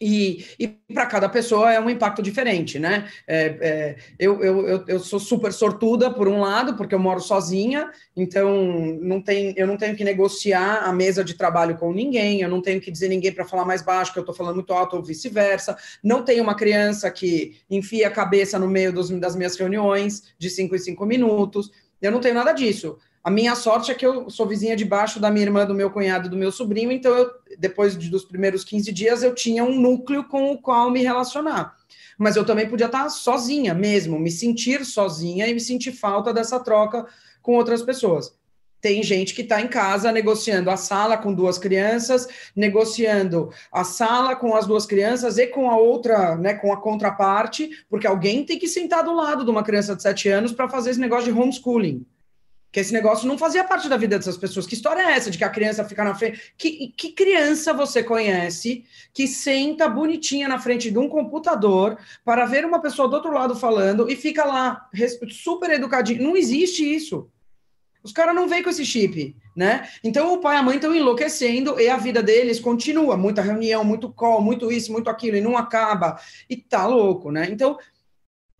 [0.00, 3.08] E, e para cada pessoa é um impacto diferente, né?
[3.26, 7.90] É, é, eu, eu, eu sou super sortuda, por um lado, porque eu moro sozinha,
[8.16, 12.48] então não tem, eu não tenho que negociar a mesa de trabalho com ninguém, eu
[12.48, 14.96] não tenho que dizer ninguém para falar mais baixo, que eu estou falando muito alto
[14.96, 15.76] ou vice-versa.
[16.02, 20.48] Não tenho uma criança que enfia a cabeça no meio dos, das minhas reuniões de
[20.48, 21.70] cinco em cinco minutos.
[22.00, 22.98] Eu não tenho nada disso.
[23.28, 25.90] A minha sorte é que eu sou vizinha de baixo da minha irmã, do meu
[25.90, 29.78] cunhado, do meu sobrinho, então eu, depois de, dos primeiros 15 dias eu tinha um
[29.78, 31.76] núcleo com o qual me relacionar.
[32.16, 36.58] Mas eu também podia estar sozinha mesmo, me sentir sozinha e me sentir falta dessa
[36.58, 37.04] troca
[37.42, 38.32] com outras pessoas.
[38.80, 42.26] Tem gente que está em casa negociando a sala com duas crianças,
[42.56, 47.84] negociando a sala com as duas crianças e com a outra, né, com a contraparte,
[47.90, 50.92] porque alguém tem que sentar do lado de uma criança de 7 anos para fazer
[50.92, 52.06] esse negócio de homeschooling
[52.70, 54.66] que esse negócio não fazia parte da vida dessas pessoas.
[54.66, 56.52] Que história é essa de que a criança fica na frente?
[56.56, 62.64] Que, que criança você conhece que senta bonitinha na frente de um computador para ver
[62.64, 64.88] uma pessoa do outro lado falando e fica lá
[65.30, 66.22] super educadinho?
[66.22, 67.30] Não existe isso.
[68.02, 69.88] Os caras não vêm com esse chip, né?
[70.04, 73.16] Então o pai e a mãe estão enlouquecendo e a vida deles continua.
[73.16, 76.18] Muita reunião, muito call, muito isso, muito aquilo, e não acaba.
[76.48, 77.48] E tá louco, né?
[77.50, 77.76] Então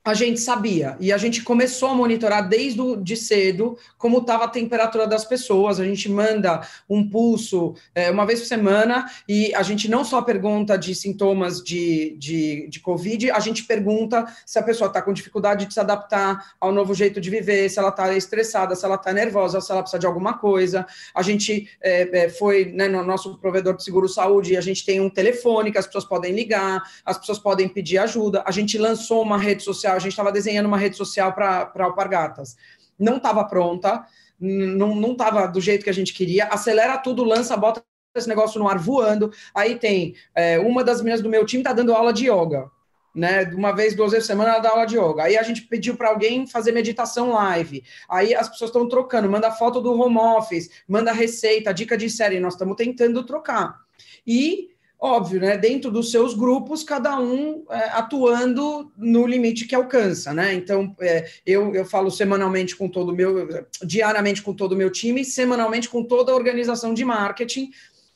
[0.09, 4.45] a gente sabia e a gente começou a monitorar desde o, de cedo como estava
[4.45, 5.79] a temperatura das pessoas.
[5.79, 10.23] A gente manda um pulso é, uma vez por semana e a gente não só
[10.23, 15.13] pergunta de sintomas de, de, de Covid, a gente pergunta se a pessoa está com
[15.13, 18.95] dificuldade de se adaptar ao novo jeito de viver, se ela está estressada, se ela
[18.95, 20.87] está nervosa, se ela precisa de alguma coisa.
[21.15, 25.01] A gente é, é, foi né, no nosso provedor de seguro saúde, a gente tem
[25.01, 28.43] um telefone que as pessoas podem ligar, as pessoas podem pedir ajuda.
[28.47, 32.57] A gente lançou uma rede social a gente estava desenhando uma rede social para Alpargatas.
[32.99, 34.05] Não estava pronta,
[34.41, 36.47] não estava do jeito que a gente queria.
[36.47, 37.83] Acelera tudo, lança, bota
[38.15, 39.31] esse negócio no ar voando.
[39.55, 42.71] Aí tem é, uma das meninas do meu time está dando aula de yoga.
[43.15, 45.25] Né, uma vez, duas vezes por semana, ela dá aula de yoga.
[45.25, 47.83] Aí a gente pediu para alguém fazer meditação live.
[48.09, 52.39] Aí as pessoas estão trocando, manda foto do home office, manda receita, dica de série.
[52.39, 53.77] Nós estamos tentando trocar.
[54.27, 54.71] E
[55.01, 55.57] óbvio, né?
[55.57, 60.53] Dentro dos seus grupos, cada um é, atuando no limite que alcança, né?
[60.55, 63.49] Então, é, eu, eu falo semanalmente com todo o meu,
[63.83, 67.71] diariamente com todo o meu time, semanalmente com toda a organização de marketing.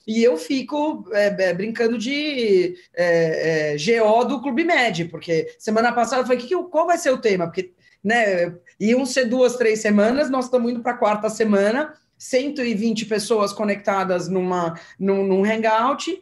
[0.05, 5.93] E eu fico é, é brincando de é, é, GO do Clube Med, porque semana
[5.93, 7.47] passada eu falei, que, que, qual vai ser o tema?
[7.47, 7.73] Porque
[8.03, 13.53] né, iam ser duas, três semanas, nós estamos indo para a quarta semana, 120 pessoas
[13.53, 16.21] conectadas numa, num, num hangout,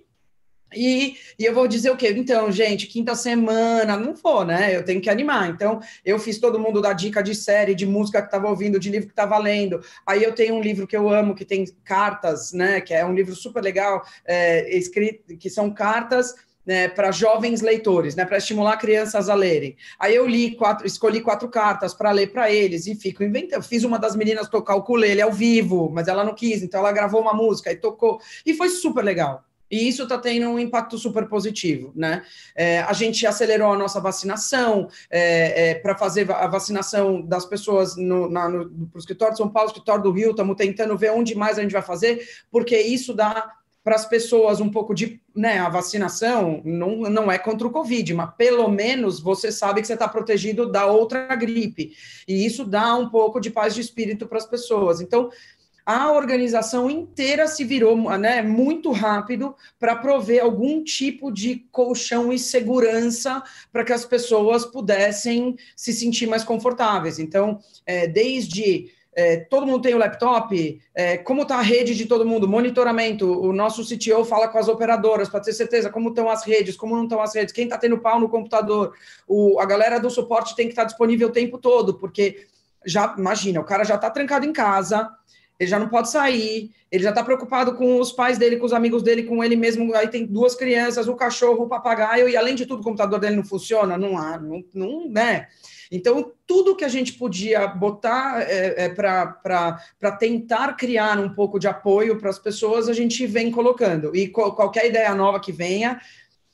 [0.75, 2.13] e, e, eu vou dizer o quê?
[2.17, 4.77] Então, gente, quinta semana, não for, né?
[4.77, 5.49] Eu tenho que animar.
[5.51, 8.91] Então, eu fiz todo mundo dar dica de série, de música que estava ouvindo, de
[8.91, 9.81] livro que estava lendo.
[10.07, 12.81] Aí eu tenho um livro que eu amo, que tem cartas, né?
[12.81, 18.15] Que é um livro super legal, é, escrito, que são cartas né, para jovens leitores,
[18.15, 19.77] né, para estimular crianças a lerem.
[19.99, 23.63] Aí eu li quatro, escolhi quatro cartas para ler para eles e fico inventando.
[23.63, 26.93] Fiz uma das meninas tocar o ukulele ao vivo, mas ela não quis, então ela
[26.93, 29.45] gravou uma música e tocou e foi super legal.
[29.71, 32.23] E isso está tendo um impacto super positivo, né?
[32.57, 37.97] É, a gente acelerou a nossa vacinação é, é, para fazer a vacinação das pessoas
[37.97, 41.35] no, na, no, no escritório de São Paulo, escritório do Rio, estamos tentando ver onde
[41.35, 43.53] mais a gente vai fazer, porque isso dá
[43.83, 48.13] para as pessoas um pouco de, né, a vacinação não, não é contra o Covid,
[48.13, 51.93] mas pelo menos você sabe que você está protegido da outra gripe,
[52.29, 55.01] e isso dá um pouco de paz de espírito para as pessoas.
[55.01, 55.31] Então,
[55.85, 62.39] a organização inteira se virou né, muito rápido para prover algum tipo de colchão e
[62.39, 67.19] segurança para que as pessoas pudessem se sentir mais confortáveis.
[67.19, 72.07] Então, é, desde é, todo mundo tem o laptop, é, como está a rede de
[72.07, 76.31] todo mundo, monitoramento, o nosso CTO fala com as operadoras para ter certeza como estão
[76.31, 78.95] as redes, como não estão as redes, quem está tendo pau no computador,
[79.27, 82.47] o, a galera do suporte tem que estar tá disponível o tempo todo, porque
[82.87, 85.11] já, imagina, o cara já está trancado em casa,
[85.61, 88.73] ele já não pode sair, ele já está preocupado com os pais dele, com os
[88.73, 89.95] amigos dele, com ele mesmo.
[89.95, 93.37] Aí tem duas crianças, o cachorro, o papagaio, e além de tudo, o computador dele
[93.37, 95.49] não funciona, não há, não, não né?
[95.93, 101.69] Então, tudo que a gente podia botar é, é, para tentar criar um pouco de
[101.69, 104.17] apoio para as pessoas, a gente vem colocando.
[104.17, 106.01] E co qualquer ideia nova que venha,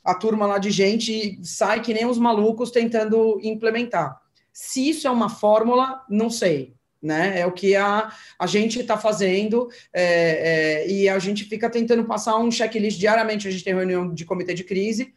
[0.03, 4.21] a turma lá de gente sai que nem os malucos tentando implementar.
[4.53, 7.41] Se isso é uma fórmula, não sei né?
[7.41, 12.05] É o que a, a gente está fazendo é, é, e a gente fica tentando
[12.05, 13.49] passar um checklist diariamente.
[13.49, 15.15] A gente tem reunião de comitê de crise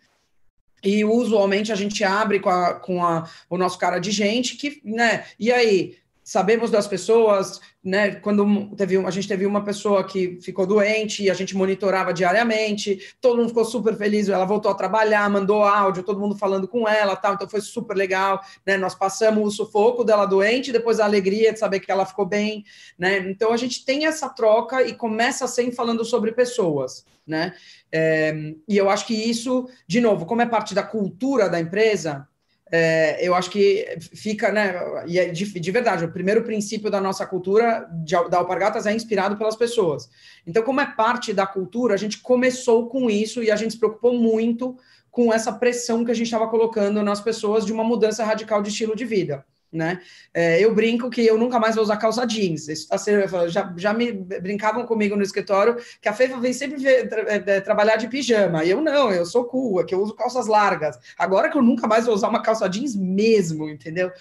[0.84, 4.82] e usualmente a gente abre com, a, com a, o nosso cara de gente que,
[4.84, 5.26] né?
[5.38, 5.98] E aí,
[6.30, 8.14] sabemos das pessoas, né?
[8.18, 13.16] Quando teve, a gente teve uma pessoa que ficou doente e a gente monitorava diariamente,
[13.20, 16.88] todo mundo ficou super feliz, ela voltou a trabalhar, mandou áudio, todo mundo falando com
[16.88, 18.78] ela, tal, então foi super legal, né?
[18.78, 22.64] Nós passamos o sufoco dela doente, depois a alegria de saber que ela ficou bem,
[22.96, 23.18] né?
[23.28, 27.56] Então a gente tem essa troca e começa sempre falando sobre pessoas, né?
[27.92, 32.29] É, e eu acho que isso, de novo, como é parte da cultura da empresa,
[32.72, 34.76] é, eu acho que fica, né?
[35.08, 38.94] E é de, de, verdade, o primeiro princípio da nossa cultura de, da Alpargatas é
[38.94, 40.10] inspirado pelas pessoas.
[40.46, 43.80] Então, como é parte da cultura, a gente começou com isso e a gente se
[43.80, 44.78] preocupou muito
[45.10, 48.70] com essa pressão que a gente estava colocando nas pessoas de uma mudança radical de
[48.70, 50.02] estilo de vida né?
[50.34, 52.68] É, eu brinco que eu nunca mais vou usar calça jeans.
[52.68, 56.78] Isso tá sendo, já, já me brincavam comigo no escritório que a Fefa vem sempre
[56.78, 58.64] ver, tra, é, trabalhar de pijama.
[58.64, 60.98] E eu não, eu sou cool, é que eu uso calças largas.
[61.18, 64.12] Agora que eu nunca mais vou usar uma calça jeans mesmo, entendeu?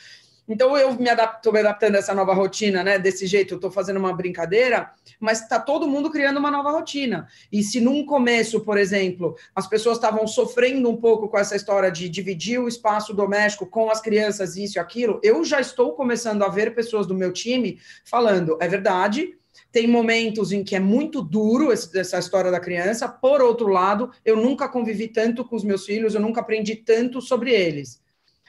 [0.49, 2.99] Então eu me adapto, me adaptando a essa nova rotina, né?
[2.99, 4.91] Desse jeito, eu estou fazendo uma brincadeira,
[5.21, 7.29] mas está todo mundo criando uma nova rotina.
[7.53, 11.91] E se num começo, por exemplo, as pessoas estavam sofrendo um pouco com essa história
[11.91, 16.43] de dividir o espaço doméstico com as crianças, isso e aquilo, eu já estou começando
[16.43, 19.35] a ver pessoas do meu time falando, é verdade,
[19.71, 23.07] tem momentos em que é muito duro essa história da criança.
[23.07, 27.21] Por outro lado, eu nunca convivi tanto com os meus filhos, eu nunca aprendi tanto
[27.21, 28.01] sobre eles.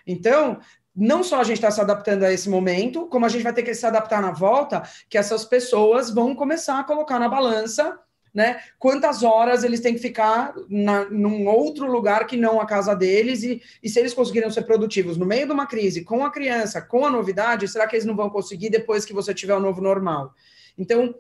[0.07, 0.59] Então,
[0.99, 3.63] não só a gente está se adaptando a esse momento, como a gente vai ter
[3.63, 7.97] que se adaptar na volta, que essas pessoas vão começar a colocar na balança,
[8.33, 8.59] né?
[8.77, 13.43] Quantas horas eles têm que ficar na, num outro lugar que não a casa deles,
[13.43, 16.81] e, e se eles conseguirem ser produtivos no meio de uma crise, com a criança,
[16.81, 19.81] com a novidade, será que eles não vão conseguir depois que você tiver o novo
[19.81, 20.33] normal?
[20.77, 21.15] Então,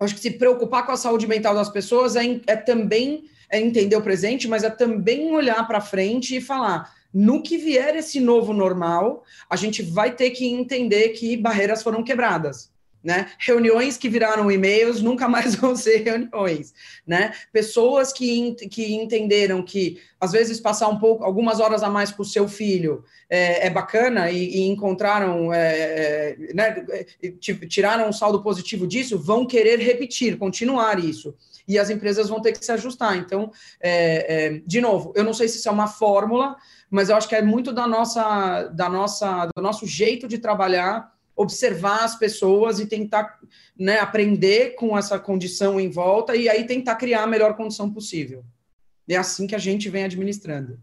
[0.00, 3.94] acho que se preocupar com a saúde mental das pessoas é, é também é entender
[3.94, 8.52] o presente, mas é também olhar para frente e falar no que vier esse novo
[8.52, 12.74] normal, a gente vai ter que entender que barreiras foram quebradas.
[13.04, 13.30] Né?
[13.38, 16.72] Reuniões que viraram e-mails nunca mais vão ser reuniões,
[17.06, 17.34] né?
[17.52, 22.22] Pessoas que, que entenderam que às vezes passar um pouco, algumas horas a mais com
[22.22, 26.82] o seu filho é, é bacana e, e encontraram, é, é né?
[27.68, 31.34] Tiraram um saldo positivo disso, vão querer repetir, continuar isso
[31.66, 33.16] e as empresas vão ter que se ajustar.
[33.16, 33.50] Então,
[33.80, 36.56] é, é, de novo, eu não sei se isso é uma fórmula,
[36.94, 41.12] mas eu acho que é muito da nossa, da nossa, do nosso jeito de trabalhar,
[41.34, 43.40] observar as pessoas e tentar
[43.76, 48.44] né, aprender com essa condição em volta e aí tentar criar a melhor condição possível.
[49.08, 50.78] É assim que a gente vem administrando.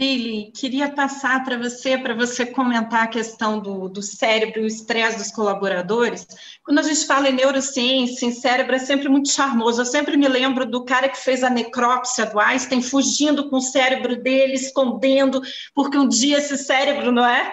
[0.00, 4.66] Billy, queria passar para você, para você comentar a questão do, do cérebro e o
[4.66, 6.26] estresse dos colaboradores.
[6.64, 9.82] Quando a gente fala em neurociência, em cérebro, é sempre muito charmoso.
[9.82, 13.60] Eu sempre me lembro do cara que fez a necrópsia do Einstein, fugindo com o
[13.60, 15.42] cérebro dele, escondendo,
[15.74, 17.52] porque um dia esse cérebro, não é?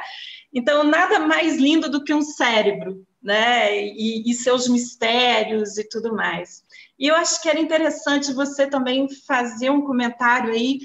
[0.53, 3.77] Então, nada mais lindo do que um cérebro, né?
[3.77, 6.63] E, e seus mistérios e tudo mais.
[6.97, 10.79] E eu acho que era interessante você também fazer um comentário aí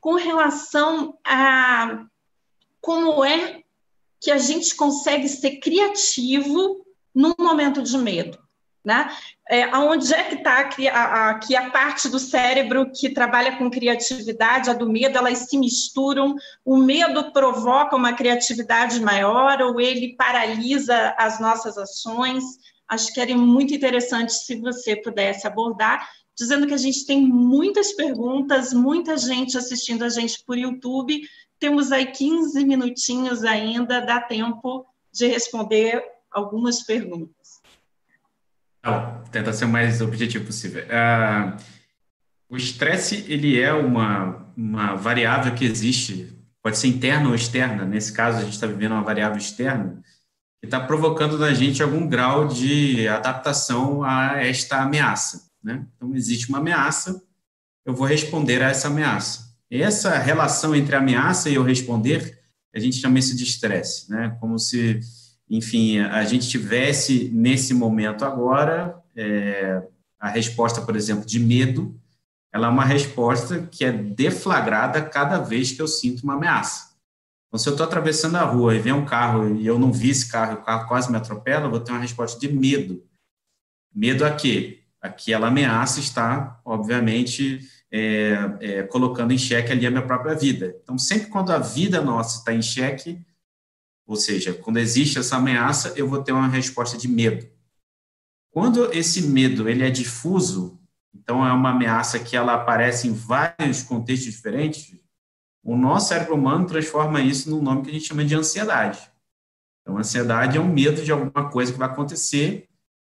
[0.00, 2.04] com relação a
[2.80, 3.62] como é
[4.20, 6.84] que a gente consegue ser criativo
[7.14, 8.38] num momento de medo.
[8.84, 9.10] Né?
[9.50, 14.72] É, aonde é que está aqui a parte do cérebro que trabalha com criatividade, a
[14.72, 16.34] do medo, elas se misturam,
[16.64, 22.44] o medo provoca uma criatividade maior ou ele paralisa as nossas ações?
[22.88, 26.08] Acho que era muito interessante se você pudesse abordar,
[26.38, 31.20] dizendo que a gente tem muitas perguntas, muita gente assistindo a gente por YouTube.
[31.58, 37.60] Temos aí 15 minutinhos ainda, dá tempo de responder algumas perguntas.
[39.32, 40.84] Tenta ser o mais objetivo possível.
[40.84, 41.60] Uh,
[42.48, 46.32] o estresse, ele é uma, uma variável que existe,
[46.62, 47.84] pode ser interna ou externa.
[47.84, 50.00] Nesse caso, a gente está vivendo uma variável externa,
[50.60, 55.47] que está provocando na gente algum grau de adaptação a esta ameaça.
[55.62, 55.86] Né?
[55.96, 57.22] Então, existe uma ameaça,
[57.84, 59.48] eu vou responder a essa ameaça.
[59.70, 62.38] Essa relação entre a ameaça e eu responder,
[62.74, 64.36] a gente chama isso de estresse, né?
[64.40, 65.00] como se,
[65.48, 69.82] enfim, a gente tivesse nesse momento agora é,
[70.18, 71.98] a resposta, por exemplo, de medo,
[72.52, 76.88] ela é uma resposta que é deflagrada cada vez que eu sinto uma ameaça.
[77.48, 80.10] Então, se eu estou atravessando a rua e vem um carro e eu não vi
[80.10, 83.02] esse carro o carro quase me atropela, eu vou ter uma resposta de medo.
[83.94, 84.82] Medo a quê?
[85.00, 90.76] Aquela ameaça está, obviamente, é, é, colocando em xeque ali a minha própria vida.
[90.82, 93.24] Então, sempre quando a vida nossa está em xeque,
[94.06, 97.46] ou seja, quando existe essa ameaça, eu vou ter uma resposta de medo.
[98.50, 100.80] Quando esse medo ele é difuso,
[101.14, 104.98] então é uma ameaça que ela aparece em vários contextos diferentes,
[105.62, 109.10] o nosso cérebro humano transforma isso num nome que a gente chama de ansiedade.
[109.82, 112.67] Então, ansiedade é um medo de alguma coisa que vai acontecer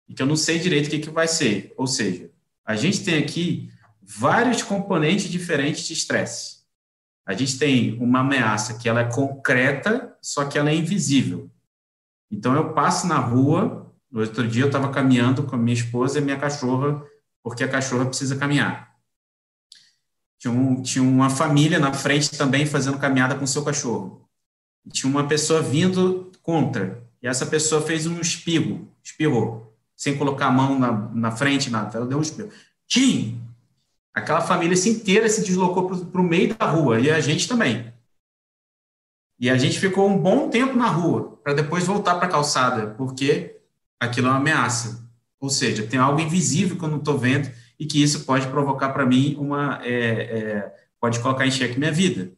[0.08, 1.72] e que eu não sei direito o que, que vai ser.
[1.76, 2.30] Ou seja,
[2.64, 3.70] a gente tem aqui
[4.02, 6.64] vários componentes diferentes de estresse.
[7.26, 11.50] A gente tem uma ameaça que ela é concreta, só que ela é invisível.
[12.30, 16.18] Então, eu passo na rua, no outro dia eu estava caminhando com a minha esposa
[16.18, 17.02] e minha cachorra,
[17.42, 18.94] porque a cachorra precisa caminhar.
[20.38, 24.28] Tinha, um, tinha uma família na frente também fazendo caminhada com seu cachorro.
[24.92, 27.02] Tinha uma pessoa vindo contra.
[27.22, 31.96] E essa pessoa fez um espirro, espirrou, sem colocar a mão na, na frente, nada.
[31.96, 32.50] Ela deu um espirro.
[32.86, 33.40] Tim!
[34.12, 37.92] Aquela família inteira se deslocou para o meio da rua, e a gente também.
[39.38, 42.94] E a gente ficou um bom tempo na rua, para depois voltar para a calçada,
[42.96, 43.56] porque
[43.98, 45.04] aquilo é uma ameaça.
[45.40, 48.90] Ou seja, tem algo invisível que eu não estou vendo e que isso pode provocar
[48.90, 49.80] para mim uma.
[49.82, 52.32] É, é, pode colocar em xeque minha vida.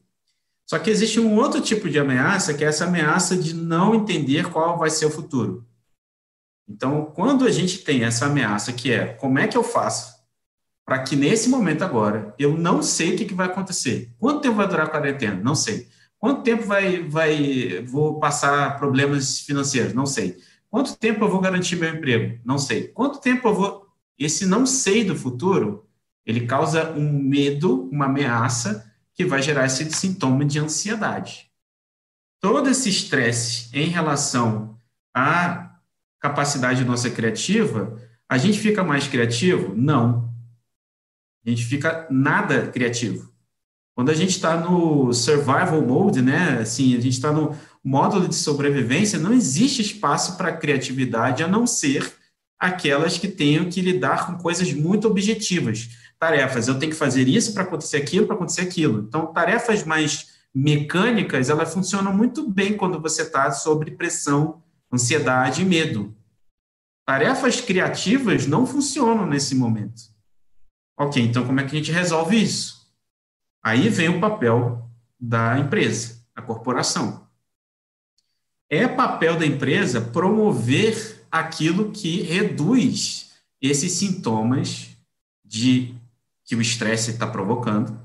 [0.65, 4.51] Só que existe um outro tipo de ameaça, que é essa ameaça de não entender
[4.51, 5.65] qual vai ser o futuro.
[6.69, 10.17] Então, quando a gente tem essa ameaça, que é como é que eu faço
[10.85, 14.13] para que nesse momento agora eu não sei o que, que vai acontecer?
[14.19, 15.41] Quanto tempo vai durar a quarentena?
[15.43, 15.89] Não sei.
[16.19, 19.93] Quanto tempo vai, vai, vou passar problemas financeiros?
[19.93, 20.39] Não sei.
[20.71, 22.41] Quanto tempo eu vou garantir meu emprego?
[22.45, 22.89] Não sei.
[22.89, 23.87] Quanto tempo eu vou
[24.19, 25.87] esse não sei do futuro,
[26.25, 31.51] ele causa um medo, uma ameaça, que vai gerar esse sintoma de ansiedade.
[32.41, 34.79] Todo esse estresse em relação
[35.15, 35.66] à
[36.29, 37.97] capacidade nossa criativa,
[38.29, 39.75] a gente fica mais criativo?
[39.77, 40.35] Não.
[41.45, 43.33] A gente fica nada criativo.
[43.95, 48.35] Quando a gente está no survival mode, né, assim, a gente está no módulo de
[48.35, 52.13] sobrevivência, não existe espaço para criatividade a não ser
[52.59, 55.89] aquelas que tenham que lidar com coisas muito objetivas.
[56.19, 59.05] Tarefas, eu tenho que fazer isso para acontecer aquilo, para acontecer aquilo.
[59.07, 64.63] Então, tarefas mais mecânicas, elas funcionam muito bem quando você está sob pressão,
[64.93, 66.17] ansiedade e medo.
[67.05, 70.03] Tarefas criativas não funcionam nesse momento.
[70.99, 72.91] Ok, então como é que a gente resolve isso?
[73.63, 77.27] Aí vem o papel da empresa, a corporação.
[78.69, 84.97] É papel da empresa promover aquilo que reduz esses sintomas
[85.45, 85.95] de
[86.45, 88.01] que o estresse está provocando.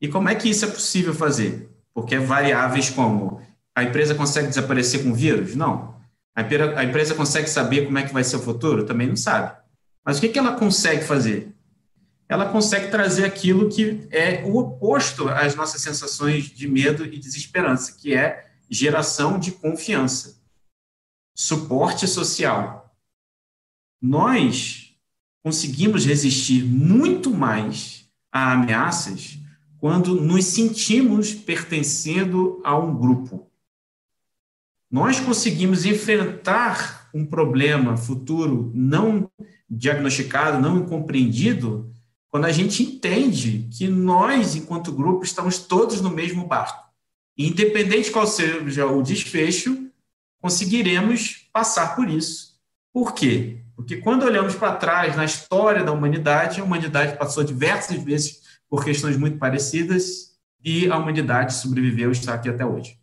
[0.00, 1.70] E como é que isso é possível fazer?
[1.92, 3.40] Porque variáveis como
[3.74, 5.54] a empresa consegue desaparecer com vírus?
[5.54, 5.93] Não.
[6.34, 8.84] A empresa consegue saber como é que vai ser o futuro?
[8.84, 9.56] Também não sabe.
[10.04, 11.54] Mas o que, que ela consegue fazer?
[12.28, 17.92] Ela consegue trazer aquilo que é o oposto às nossas sensações de medo e desesperança,
[17.92, 20.42] que é geração de confiança
[21.34, 22.96] suporte social.
[24.00, 24.94] Nós
[25.42, 29.38] conseguimos resistir muito mais a ameaças
[29.78, 33.50] quando nos sentimos pertencendo a um grupo.
[34.90, 39.30] Nós conseguimos enfrentar um problema futuro não
[39.68, 41.90] diagnosticado, não compreendido,
[42.30, 46.82] quando a gente entende que nós, enquanto grupo, estamos todos no mesmo barco.
[47.36, 49.90] independente qual seja o desfecho,
[50.40, 52.54] conseguiremos passar por isso.
[52.92, 53.58] Por quê?
[53.74, 58.84] Porque quando olhamos para trás na história da humanidade, a humanidade passou diversas vezes por
[58.84, 62.98] questões muito parecidas e a humanidade sobreviveu e está aqui até hoje.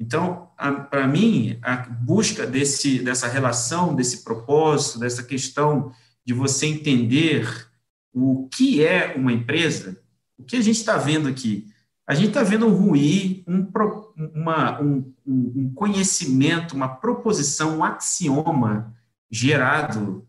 [0.00, 0.48] Então,
[0.90, 5.92] para mim, a busca desse, dessa relação, desse propósito, dessa questão
[6.24, 7.68] de você entender
[8.12, 10.00] o que é uma empresa,
[10.38, 11.70] o que a gente está vendo aqui?
[12.10, 13.70] a gente está vendo ruir um,
[14.34, 18.92] uma, um, um, conhecimento, uma proposição, um axioma
[19.30, 20.26] gerado,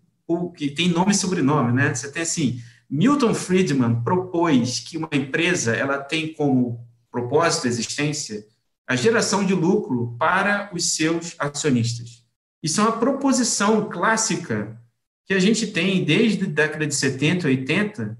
[0.56, 1.92] que tem nome e sobrenome, né?
[1.92, 8.46] Você tem assim, Milton Friedman propôs que uma empresa ela tem como propósito, existência,
[8.88, 12.24] a geração de lucro para os seus acionistas.
[12.62, 14.80] Isso é uma proposição clássica
[15.26, 18.18] que a gente tem desde a década de 70, 80,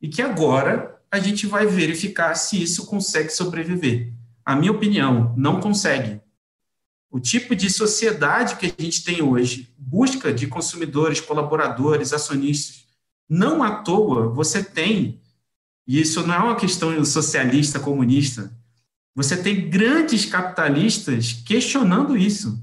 [0.00, 4.12] e que agora a gente vai verificar se isso consegue sobreviver.
[4.44, 6.20] A minha opinião, não consegue.
[7.10, 12.84] O tipo de sociedade que a gente tem hoje, busca de consumidores, colaboradores, acionistas,
[13.28, 15.20] não à toa você tem,
[15.86, 18.52] e isso não é uma questão socialista, comunista,
[19.14, 22.62] você tem grandes capitalistas questionando isso.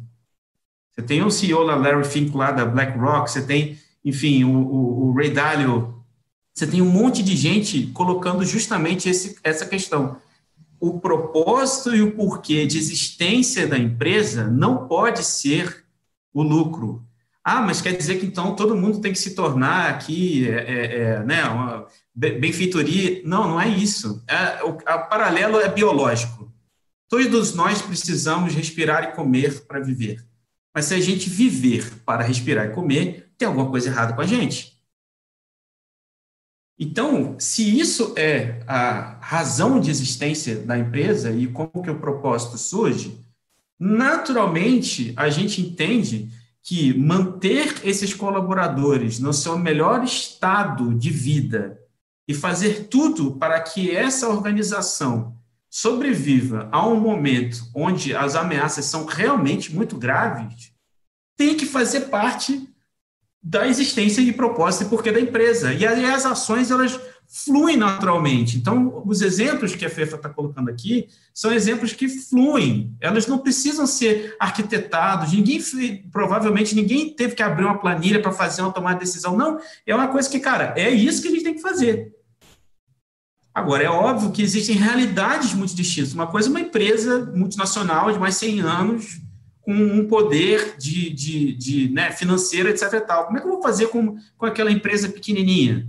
[0.91, 5.07] Você tem o CEO lá, Larry Fink, lá da BlackRock, você tem, enfim, o, o,
[5.07, 6.03] o Ray Dalio,
[6.53, 10.17] você tem um monte de gente colocando justamente esse, essa questão
[10.79, 15.85] o propósito e o porquê de existência da empresa não pode ser
[16.33, 17.03] o lucro.
[17.43, 20.99] Ah, mas quer dizer que então todo mundo tem que se tornar aqui, é, é,
[20.99, 21.87] é né, uma
[22.17, 23.21] benfeitoria?
[23.23, 24.23] Não, não é isso.
[24.27, 26.51] É, o paralelo é biológico.
[27.07, 30.25] Todos nós precisamos respirar e comer para viver.
[30.73, 34.25] Mas se a gente viver para respirar e comer, tem alguma coisa errada com a
[34.25, 34.75] gente.
[36.79, 42.57] Então, se isso é a razão de existência da empresa e como que o propósito
[42.57, 43.19] surge,
[43.79, 46.29] naturalmente a gente entende
[46.61, 51.79] que manter esses colaboradores no seu melhor estado de vida
[52.27, 55.35] e fazer tudo para que essa organização
[55.69, 60.71] sobreviva a um momento onde as ameaças são realmente muito graves,
[61.37, 62.67] tem que fazer parte
[63.41, 65.73] da existência e propósito e porquê da empresa.
[65.73, 68.57] E aí as ações, elas fluem naturalmente.
[68.57, 72.95] Então, os exemplos que a FEFA está colocando aqui são exemplos que fluem.
[72.99, 75.33] Elas não precisam ser arquitetados.
[75.33, 75.61] Ninguém,
[76.11, 79.37] provavelmente, ninguém teve que abrir uma planilha para fazer uma tomada de decisão.
[79.37, 82.16] Não, é uma coisa que, cara, é isso que a gente tem que fazer.
[83.57, 86.13] Agora, é óbvio que existem realidades muito distintas.
[86.13, 89.19] Uma coisa é uma empresa multinacional de mais 100 anos,
[89.61, 93.03] com um poder de, de, de né, financeiro, etc.
[93.03, 93.25] Tal.
[93.25, 95.87] Como é que eu vou fazer com, com aquela empresa pequenininha?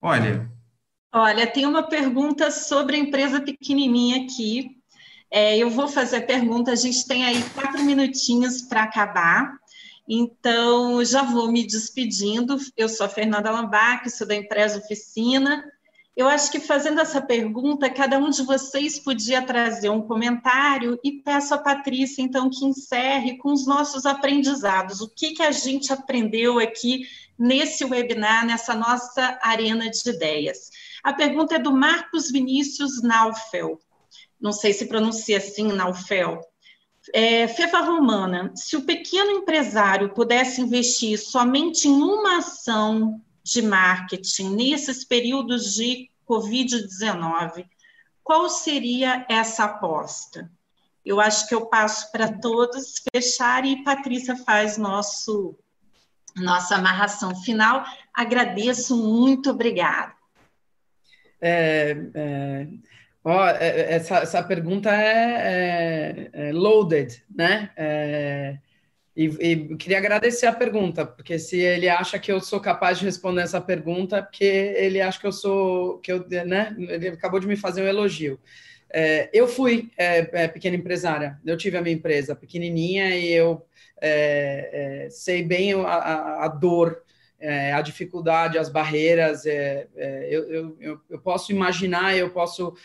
[0.00, 0.50] Olha.
[1.12, 4.78] Olha, tem uma pergunta sobre a empresa pequenininha aqui.
[5.30, 9.52] É, eu vou fazer a pergunta, a gente tem aí quatro minutinhos para acabar.
[10.08, 12.56] Então, já vou me despedindo.
[12.74, 15.62] Eu sou a Fernanda Lambac, sou da empresa Oficina.
[16.16, 21.12] Eu acho que fazendo essa pergunta, cada um de vocês podia trazer um comentário e
[21.12, 25.02] peço a Patrícia, então, que encerre com os nossos aprendizados.
[25.02, 27.06] O que, que a gente aprendeu aqui
[27.38, 30.70] nesse webinar, nessa nossa arena de ideias?
[31.04, 33.78] A pergunta é do Marcos Vinícius Naufel.
[34.40, 36.40] Não sei se pronuncia assim, Naufel.
[37.12, 44.56] É, Fefa Romana, se o pequeno empresário pudesse investir somente em uma ação de marketing
[44.56, 47.64] nesses períodos de Covid-19,
[48.22, 50.50] qual seria essa aposta?
[51.04, 55.56] Eu acho que eu passo para todos fechar e Patrícia faz nosso
[56.34, 57.84] nossa amarração final.
[58.12, 60.12] Agradeço, muito obrigada.
[61.40, 62.66] É, é,
[63.24, 67.70] ó, é, é, essa, essa pergunta é, é, é loaded, né?
[67.76, 68.58] É,
[69.16, 73.06] e, e, queria agradecer a pergunta, porque se ele acha que eu sou capaz de
[73.06, 76.76] responder essa pergunta, porque ele acha que eu sou, que eu, né?
[76.78, 78.38] Ele acabou de me fazer um elogio.
[78.92, 83.66] É, eu fui é, é, pequena empresária, eu tive a minha empresa pequenininha e eu
[84.00, 87.02] é, é, sei bem a, a, dor,
[87.40, 89.46] é, a dificuldade, as barreiras.
[89.46, 92.76] Eu, eu, eu, posso imaginar, eu posso,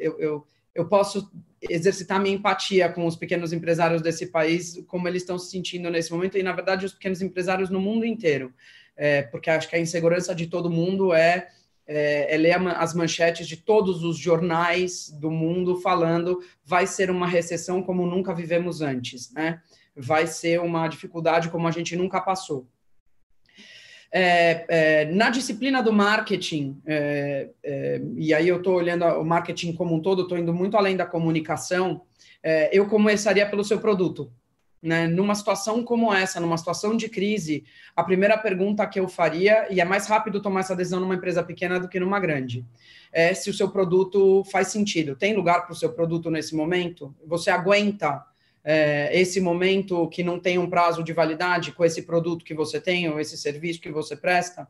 [0.00, 1.30] eu, eu, eu posso
[1.68, 6.10] exercitar minha empatia com os pequenos empresários desse país, como eles estão se sentindo nesse
[6.12, 8.52] momento, e na verdade os pequenos empresários no mundo inteiro,
[8.96, 11.48] é, porque acho que a insegurança de todo mundo é,
[11.86, 17.26] é, é ler as manchetes de todos os jornais do mundo falando vai ser uma
[17.26, 19.60] recessão como nunca vivemos antes, né?
[19.94, 22.66] Vai ser uma dificuldade como a gente nunca passou.
[24.12, 29.72] É, é, na disciplina do marketing, é, é e aí eu estou olhando o marketing
[29.72, 32.02] como um todo, estou indo muito além da comunicação,
[32.42, 34.32] é, eu começaria pelo seu produto.
[34.82, 35.06] Né?
[35.06, 39.80] Numa situação como essa, numa situação de crise, a primeira pergunta que eu faria, e
[39.80, 42.64] é mais rápido tomar essa decisão numa empresa pequena do que numa grande,
[43.12, 45.14] é se o seu produto faz sentido.
[45.14, 47.14] Tem lugar para o seu produto nesse momento?
[47.26, 48.24] Você aguenta
[48.64, 52.80] é, esse momento que não tem um prazo de validade com esse produto que você
[52.80, 54.68] tem ou esse serviço que você presta,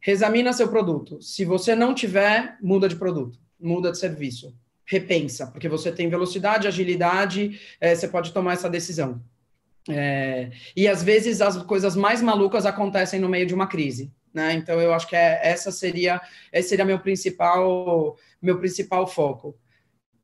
[0.00, 1.20] reexamina seu produto.
[1.20, 4.54] Se você não tiver, muda de produto, muda de serviço,
[4.84, 9.22] repensa, porque você tem velocidade, agilidade, é, você pode tomar essa decisão.
[9.88, 14.12] É, e às vezes as coisas mais malucas acontecem no meio de uma crise.
[14.32, 14.54] Né?
[14.54, 16.20] Então eu acho que é, essa seria
[16.52, 19.58] esse seria meu principal meu principal foco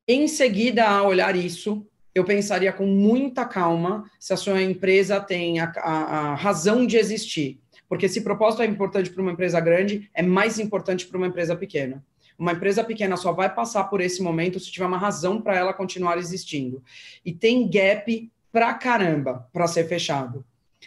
[0.07, 1.85] Em seguida a olhar isso,
[2.17, 6.97] eu pensaria com muita calma se a sua empresa tem a, a, a razão de
[6.97, 7.61] existir.
[7.87, 11.55] Porque se propósito é importante para uma empresa grande, é mais importante para uma empresa
[11.55, 12.03] pequena.
[12.39, 15.75] Uma empresa pequena só vai passar por esse momento se tiver uma razão para ela
[15.75, 16.83] continuar existindo.
[17.23, 20.43] E tem gap pra caramba para ser fechado.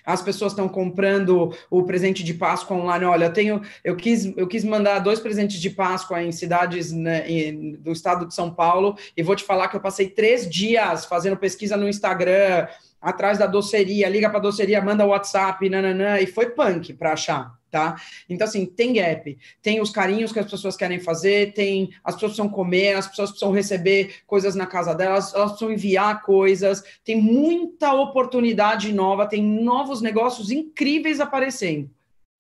[0.10, 3.06] As pessoas estão comprando o presente de Páscoa online.
[3.06, 7.24] Olha, eu tenho, eu quis, eu quis mandar dois presentes de Páscoa em cidades né,
[7.80, 8.98] do estado de São Paulo.
[9.16, 12.68] E vou te falar que eu passei três dias fazendo pesquisa no Instagram
[13.02, 17.59] atrás da doceria, liga para a doceria, manda WhatsApp, nananã, e foi punk para achar
[17.70, 18.02] tá?
[18.30, 22.34] Então, assim, tem gap, tem os carinhos que as pessoas querem fazer, tem as pessoas
[22.34, 27.22] precisam comer, as pessoas precisam receber coisas na casa delas, elas precisam enviar coisas, tem
[27.22, 31.90] muita oportunidade nova, tem novos negócios incríveis aparecendo.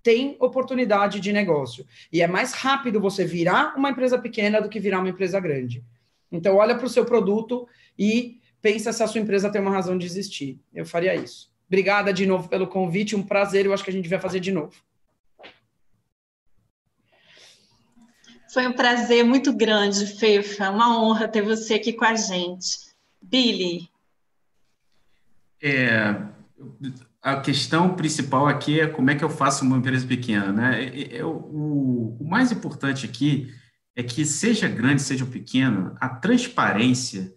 [0.01, 1.85] Tem oportunidade de negócio.
[2.11, 5.83] E é mais rápido você virar uma empresa pequena do que virar uma empresa grande.
[6.31, 7.67] Então, olha para o seu produto
[7.97, 10.57] e pensa se a sua empresa tem uma razão de existir.
[10.73, 11.51] Eu faria isso.
[11.67, 13.65] Obrigada de novo pelo convite, um prazer.
[13.65, 14.73] Eu acho que a gente vai fazer de novo.
[18.51, 20.69] Foi um prazer muito grande, Fefa.
[20.69, 22.89] Uma honra ter você aqui com a gente.
[23.21, 23.89] Billy.
[25.61, 26.15] É,
[27.21, 30.85] a questão principal aqui é como é que eu faço uma empresa pequena, né?
[31.11, 33.53] Eu, o, o mais importante aqui
[33.95, 37.33] é que seja grande, seja pequeno, a transparência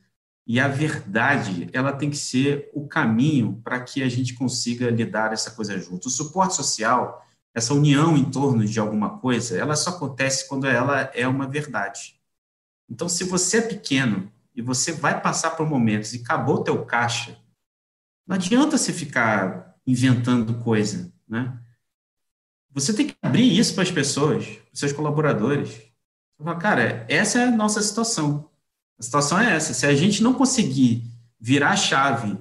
[0.46, 5.32] e a verdade, ela tem que ser o caminho para que a gente consiga lidar
[5.32, 6.06] essa coisa junto.
[6.06, 7.24] O suporte social,
[7.54, 12.18] essa união em torno de alguma coisa, ela só acontece quando ela é uma verdade.
[12.88, 16.84] Então, se você é pequeno e você vai passar por momentos e acabou o teu
[16.84, 17.38] caixa,
[18.26, 21.58] não adianta você ficar inventando coisa, né?
[22.70, 25.82] Você tem que abrir isso para as pessoas, para os seus colaboradores.
[26.38, 28.48] Fala, cara, essa é a nossa situação.
[28.98, 29.74] A situação é essa.
[29.74, 31.04] Se a gente não conseguir
[31.38, 32.38] virar a chave,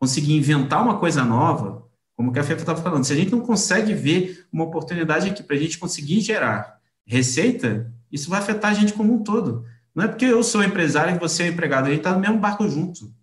[0.00, 1.87] conseguir inventar uma coisa nova,
[2.18, 5.40] como que a FEFA estava falando, se a gente não consegue ver uma oportunidade aqui
[5.40, 9.64] para a gente conseguir gerar receita, isso vai afetar a gente como um todo.
[9.94, 12.40] Não é porque eu sou empresário e você é empregado, a gente está no mesmo
[12.40, 13.14] barco junto.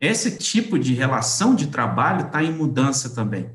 [0.00, 3.50] Esse tipo de relação de trabalho está em mudança também.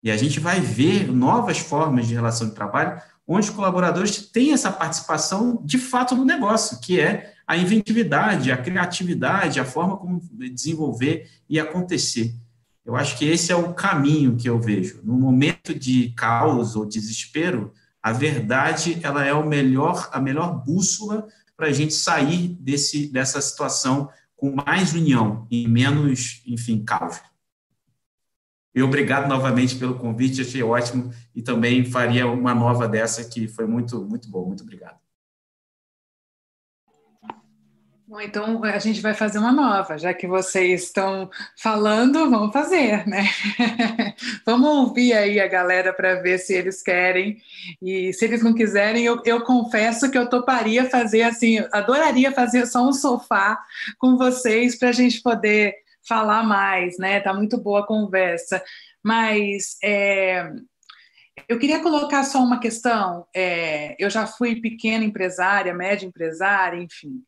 [0.00, 4.52] E a gente vai ver novas formas de relação de trabalho onde os colaboradores têm
[4.52, 10.22] essa participação de fato no negócio, que é a inventividade, a criatividade, a forma como
[10.32, 12.32] desenvolver e acontecer.
[12.88, 15.02] Eu acho que esse é o caminho que eu vejo.
[15.04, 17.70] No momento de caos ou desespero,
[18.02, 23.42] a verdade ela é o melhor, a melhor bússola para a gente sair desse, dessa
[23.42, 27.20] situação com mais união e menos, enfim, caos.
[28.74, 33.66] E obrigado novamente pelo convite, achei ótimo e também faria uma nova dessa que foi
[33.66, 34.46] muito, muito bom.
[34.46, 34.96] Muito obrigado.
[38.08, 43.06] Bom, então a gente vai fazer uma nova, já que vocês estão falando, vamos fazer,
[43.06, 43.24] né?
[44.46, 47.36] vamos ouvir aí a galera para ver se eles querem.
[47.82, 52.64] E se eles não quiserem, eu, eu confesso que eu toparia fazer assim, adoraria fazer
[52.66, 53.62] só um sofá
[53.98, 55.74] com vocês para a gente poder
[56.08, 57.20] falar mais, né?
[57.20, 58.64] Tá muito boa a conversa.
[59.04, 60.50] Mas é,
[61.46, 63.26] eu queria colocar só uma questão.
[63.36, 67.22] É, eu já fui pequena empresária, média empresária, enfim.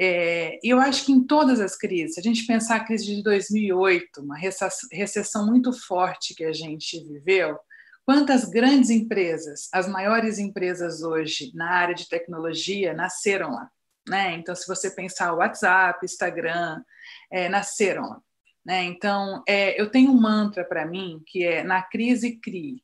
[0.00, 3.22] É, eu acho que em todas as crises, se a gente pensar a crise de
[3.22, 4.36] 2008, uma
[4.92, 7.58] recessão muito forte que a gente viveu,
[8.06, 13.68] quantas grandes empresas, as maiores empresas hoje na área de tecnologia, nasceram lá.
[14.08, 14.34] Né?
[14.36, 16.82] Então, se você pensar o WhatsApp, Instagram,
[17.30, 18.22] é, nasceram lá.
[18.64, 18.84] Né?
[18.84, 22.82] Então, é, eu tenho um mantra para mim que é na crise crie.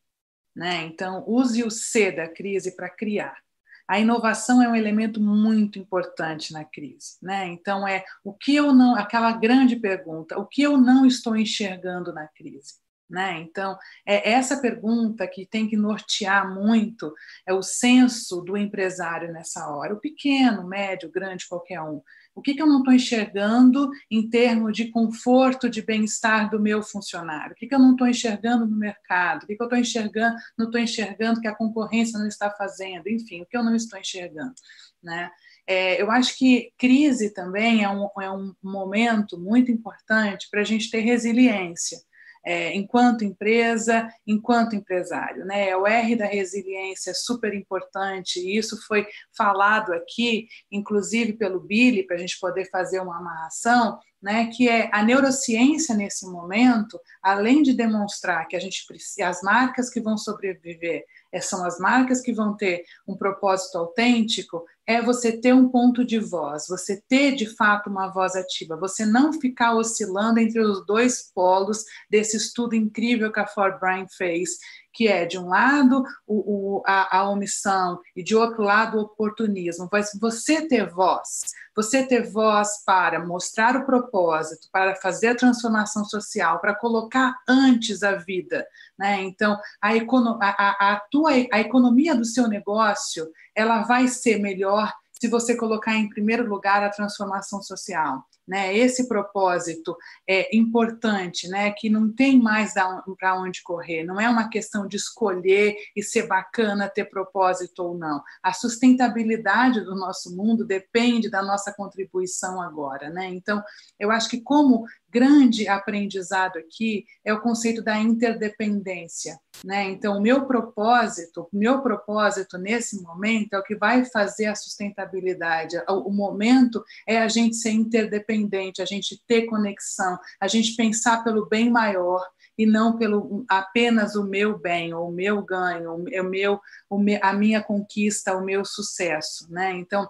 [0.55, 0.83] Né?
[0.83, 3.44] Então, use o C da crise para criar.
[3.87, 7.47] A inovação é um elemento muito importante na crise, né?
[7.49, 12.13] Então é o que eu não, aquela grande pergunta, o que eu não estou enxergando
[12.13, 12.75] na crise,
[13.09, 13.41] né?
[13.41, 17.13] Então é essa pergunta que tem que nortear muito
[17.47, 22.03] é o senso do empresário nessa hora, o pequeno, médio, grande, qualquer um.
[22.35, 26.83] O que, que eu não estou enxergando em termos de conforto, de bem-estar do meu
[26.83, 27.53] funcionário?
[27.53, 29.45] O que, que eu não estou enxergando no mercado?
[29.45, 33.09] O que, que eu estou enxergando, não estou enxergando que a concorrência não está fazendo?
[33.09, 34.55] Enfim, o que eu não estou enxergando,
[35.03, 35.31] né?
[35.67, 40.65] É, eu acho que crise também é um, é um momento muito importante para a
[40.65, 41.99] gente ter resiliência
[42.45, 45.45] é, enquanto empresa, enquanto empresário.
[45.45, 45.71] Né?
[45.71, 51.61] É o R da resiliência é super importante, e isso foi falado aqui, inclusive pelo
[51.61, 56.99] Billy, para a gente poder fazer uma amarração, né, que é a neurociência nesse momento,
[57.23, 61.79] além de demonstrar que a gente precisa, as marcas que vão sobreviver é, são as
[61.79, 67.03] marcas que vão ter um propósito autêntico, é você ter um ponto de voz, você
[67.07, 72.39] ter de fato uma voz ativa, você não ficar oscilando entre os dois polos desse
[72.39, 74.53] estudo incrível que a Ford Bryan fez,
[74.95, 79.01] que é, de um lado, o, o, a, a, omissão e, de outro lado, o
[79.03, 79.89] oportunismo.
[79.91, 81.41] Mas você ter voz,
[81.75, 88.05] você ter voz para mostrar o propósito, para fazer a transformação social, para colocar antes
[88.05, 88.65] a vida.
[88.97, 89.23] Né?
[89.23, 94.93] Então, a, econo, a, a, tua, a economia do seu negócio ela vai ser melhor
[95.13, 98.77] se você colocar em primeiro lugar a transformação social né?
[98.77, 99.97] Esse propósito
[100.29, 101.71] é importante, né?
[101.73, 102.75] Que não tem mais
[103.19, 104.05] para onde correr.
[104.05, 108.23] Não é uma questão de escolher e ser bacana ter propósito ou não.
[108.43, 113.29] A sustentabilidade do nosso mundo depende da nossa contribuição agora, né?
[113.29, 113.63] Então,
[113.99, 119.85] eu acho que como grande aprendizado aqui é o conceito da interdependência, né?
[119.85, 124.57] Então, o meu propósito, o meu propósito nesse momento é o que vai fazer a
[124.57, 125.77] sustentabilidade.
[125.89, 128.34] O momento é a gente ser interdependente,
[128.81, 132.25] a gente ter conexão, a gente pensar pelo bem maior
[132.57, 137.33] e não pelo apenas o meu bem, o meu ganho, o meu, o meu, a
[137.33, 139.73] minha conquista, o meu sucesso, né?
[139.73, 140.09] Então,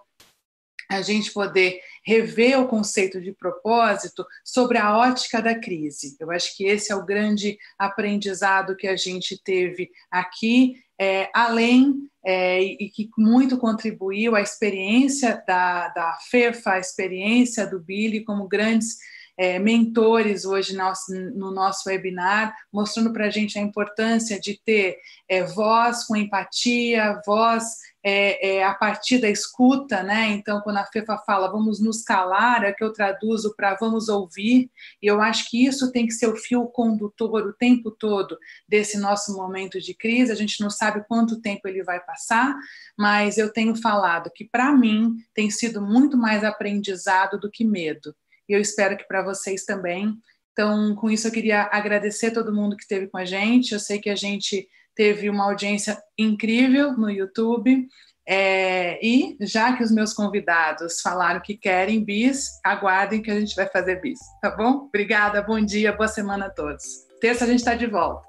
[0.91, 6.17] a gente poder rever o conceito de propósito sobre a ótica da crise.
[6.21, 12.09] Eu acho que esse é o grande aprendizado que a gente teve aqui, é, além
[12.25, 18.49] é, e que muito contribuiu a experiência da, da FEFA, a experiência do Billy como
[18.49, 18.97] grandes
[19.37, 20.93] é, mentores hoje no,
[21.35, 27.21] no nosso webinar, mostrando para a gente a importância de ter é, voz com empatia,
[27.27, 27.65] voz
[28.07, 30.29] é, é, a partir da escuta, né?
[30.29, 34.71] Então, quando a FEFA fala vamos nos calar, é que eu traduzo para vamos ouvir,
[35.03, 38.99] e eu acho que isso tem que ser o fio condutor o tempo todo desse
[38.99, 40.31] nosso momento de crise.
[40.31, 42.55] A gente não sabe quanto tempo ele vai passar,
[42.97, 48.15] mas eu tenho falado que, para mim, tem sido muito mais aprendizado do que medo
[48.49, 50.15] e eu espero que para vocês também.
[50.53, 53.73] Então, com isso, eu queria agradecer todo mundo que esteve com a gente.
[53.73, 57.89] Eu sei que a gente teve uma audiência incrível no YouTube.
[58.27, 63.55] É, e já que os meus convidados falaram que querem bis, aguardem que a gente
[63.55, 64.87] vai fazer bis, tá bom?
[64.87, 66.85] Obrigada, bom dia, boa semana a todos.
[67.21, 68.27] Terça a gente está de volta.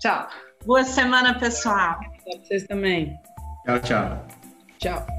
[0.00, 0.28] Tchau.
[0.64, 2.00] Boa semana, pessoal.
[2.42, 3.16] Vocês também.
[3.64, 4.26] Tchau, tchau.
[4.78, 5.17] Tchau.